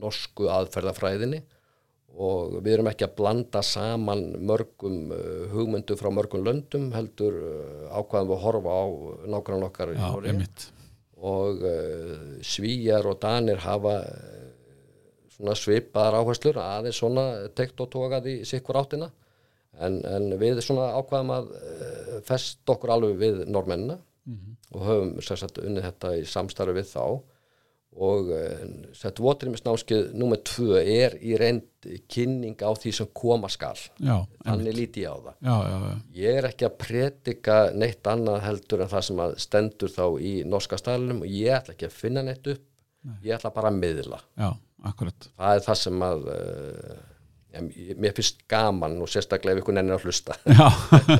norsku 0.00 0.48
aðferðafræðinni 0.52 1.42
og 2.18 2.58
við 2.64 2.74
erum 2.74 2.90
ekki 2.90 3.06
að 3.06 3.14
blanda 3.20 3.62
saman 3.64 4.24
mörgum 4.46 5.12
uh, 5.14 5.46
hugmyndum 5.52 5.98
frá 5.98 6.10
mörgum 6.14 6.44
löndum 6.46 6.90
heldur 6.94 7.38
uh, 7.38 7.94
ákvaðum 7.94 8.32
við 8.32 8.36
að 8.36 8.44
horfa 8.46 8.74
á 8.74 8.84
nákvæmlega 9.34 9.68
okkar 9.70 9.94
í 9.94 10.00
einmitt. 10.32 10.66
og 11.20 11.62
uh, 11.62 12.18
svíjar 12.42 13.06
og 13.06 13.20
danir 13.22 13.62
hafa 13.62 13.96
svona 15.36 15.56
svipaðar 15.56 16.18
áherslur 16.20 16.60
aðeins 16.60 17.00
svona 17.00 17.26
tekt 17.56 17.80
og 17.80 17.88
tókað 17.92 18.28
í 18.28 18.36
sikkur 18.44 18.80
áttina. 18.82 19.08
En, 19.80 20.00
en 20.04 20.34
við 20.36 20.58
svona 20.60 20.90
ákvaðum 20.98 21.30
að 21.32 21.52
fest 22.26 22.68
okkur 22.68 22.90
alveg 22.92 23.14
við 23.16 23.38
normennina 23.48 23.96
og 24.74 24.82
höfum 24.84 25.12
sérsagt 25.24 25.62
unnið 25.62 25.86
þetta 25.86 26.10
í 26.18 26.26
samstarfi 26.28 26.74
við 26.76 26.90
þá 26.90 27.04
og 27.96 28.30
uh, 28.30 28.60
sett 28.94 29.18
votrimisnámskið 29.18 30.12
nummer 30.18 30.38
tvö 30.46 30.78
er 30.78 31.16
í 31.26 31.34
reynd 31.40 31.66
kynning 32.12 32.60
á 32.62 32.70
því 32.76 32.92
sem 32.94 33.08
koma 33.16 33.48
skal. 33.50 33.74
Já, 33.98 34.14
þannig 34.44 34.76
líti 34.76 35.04
ég 35.04 35.10
á 35.10 35.18
það. 35.18 35.36
Já, 35.42 35.54
já, 35.66 35.76
já, 35.88 35.94
Ég 36.20 36.38
er 36.40 36.48
ekki 36.50 36.68
að 36.68 36.76
predika 36.84 37.58
neitt 37.74 38.10
annað 38.12 38.42
heldur 38.46 38.84
en 38.84 38.92
það 38.92 39.06
sem 39.08 39.22
að 39.26 39.36
stendur 39.46 39.94
þá 39.94 40.04
í 40.22 40.34
norska 40.46 40.78
staðlunum 40.80 41.22
og 41.26 41.32
ég 41.34 41.56
ætla 41.56 41.74
ekki 41.74 41.88
að 41.88 41.96
finna 42.02 42.24
neitt 42.26 42.50
upp, 42.52 42.66
ég 43.24 43.34
ætla 43.38 43.54
bara 43.56 43.72
að 43.72 43.80
miðla. 43.82 44.20
Það 45.36 45.54
er 45.56 45.64
það 45.66 45.80
sem 45.82 46.04
að 46.06 46.28
uh, 46.36 46.98
mér 47.50 48.12
finnst 48.14 48.38
gaman 48.50 48.94
og 49.02 49.10
sérstaklega 49.10 49.56
ef 49.56 49.62
ykkur 49.62 49.74
nennir 49.74 49.96
að 49.96 50.06
hlusta 50.06 50.36
Já, 50.58 50.68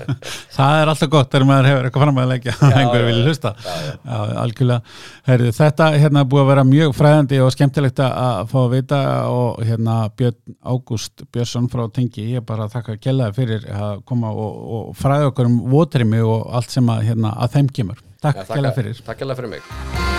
það 0.56 0.80
er 0.80 0.92
alltaf 0.92 1.10
gott 1.10 1.30
þegar 1.32 1.46
maður 1.48 1.68
hefur 1.70 1.88
eitthvað 1.88 2.04
fram 2.04 2.20
að 2.22 2.28
leggja 2.30 2.54
að 2.56 2.76
einhverju 2.80 3.08
vilja 3.08 3.24
hlusta 3.30 3.52
já, 3.56 3.70
já. 3.70 3.94
Já, 4.04 4.18
algjörlega. 4.44 4.96
Herri, 5.30 5.54
þetta 5.60 5.88
hérna 5.96 6.24
búið 6.30 6.44
að 6.44 6.52
vera 6.52 6.66
mjög 6.70 6.94
fræðandi 6.98 7.40
og 7.44 7.54
skemmtilegt 7.56 8.04
að 8.06 8.52
fá 8.52 8.58
að 8.62 8.76
vita 8.76 9.00
og 9.30 9.64
hérna 9.66 9.96
Björn 10.20 10.58
Ágúst 10.60 11.26
Björnsson 11.32 11.70
frá 11.72 11.86
Tengi, 11.94 12.28
ég 12.34 12.44
er 12.44 12.46
bara 12.46 12.68
að 12.68 12.76
þakka 12.78 13.00
kellaði 13.08 13.38
fyrir 13.40 13.66
að 13.74 14.04
koma 14.06 14.30
og, 14.30 14.62
og 14.76 14.94
fræða 15.00 15.32
okkur 15.32 15.50
um 15.50 15.58
votrimi 15.72 16.22
og 16.22 16.46
allt 16.54 16.70
sem 16.76 16.94
að, 16.94 17.04
hérna, 17.10 17.34
að 17.40 17.58
þeim 17.58 17.74
kemur. 17.80 18.06
Takk 18.20 18.46
kellaði 18.52 18.78
fyrir. 18.82 19.04
Takk 19.06 19.24
hérlega 19.24 19.42
fyrir 19.42 19.54
mig 19.56 20.09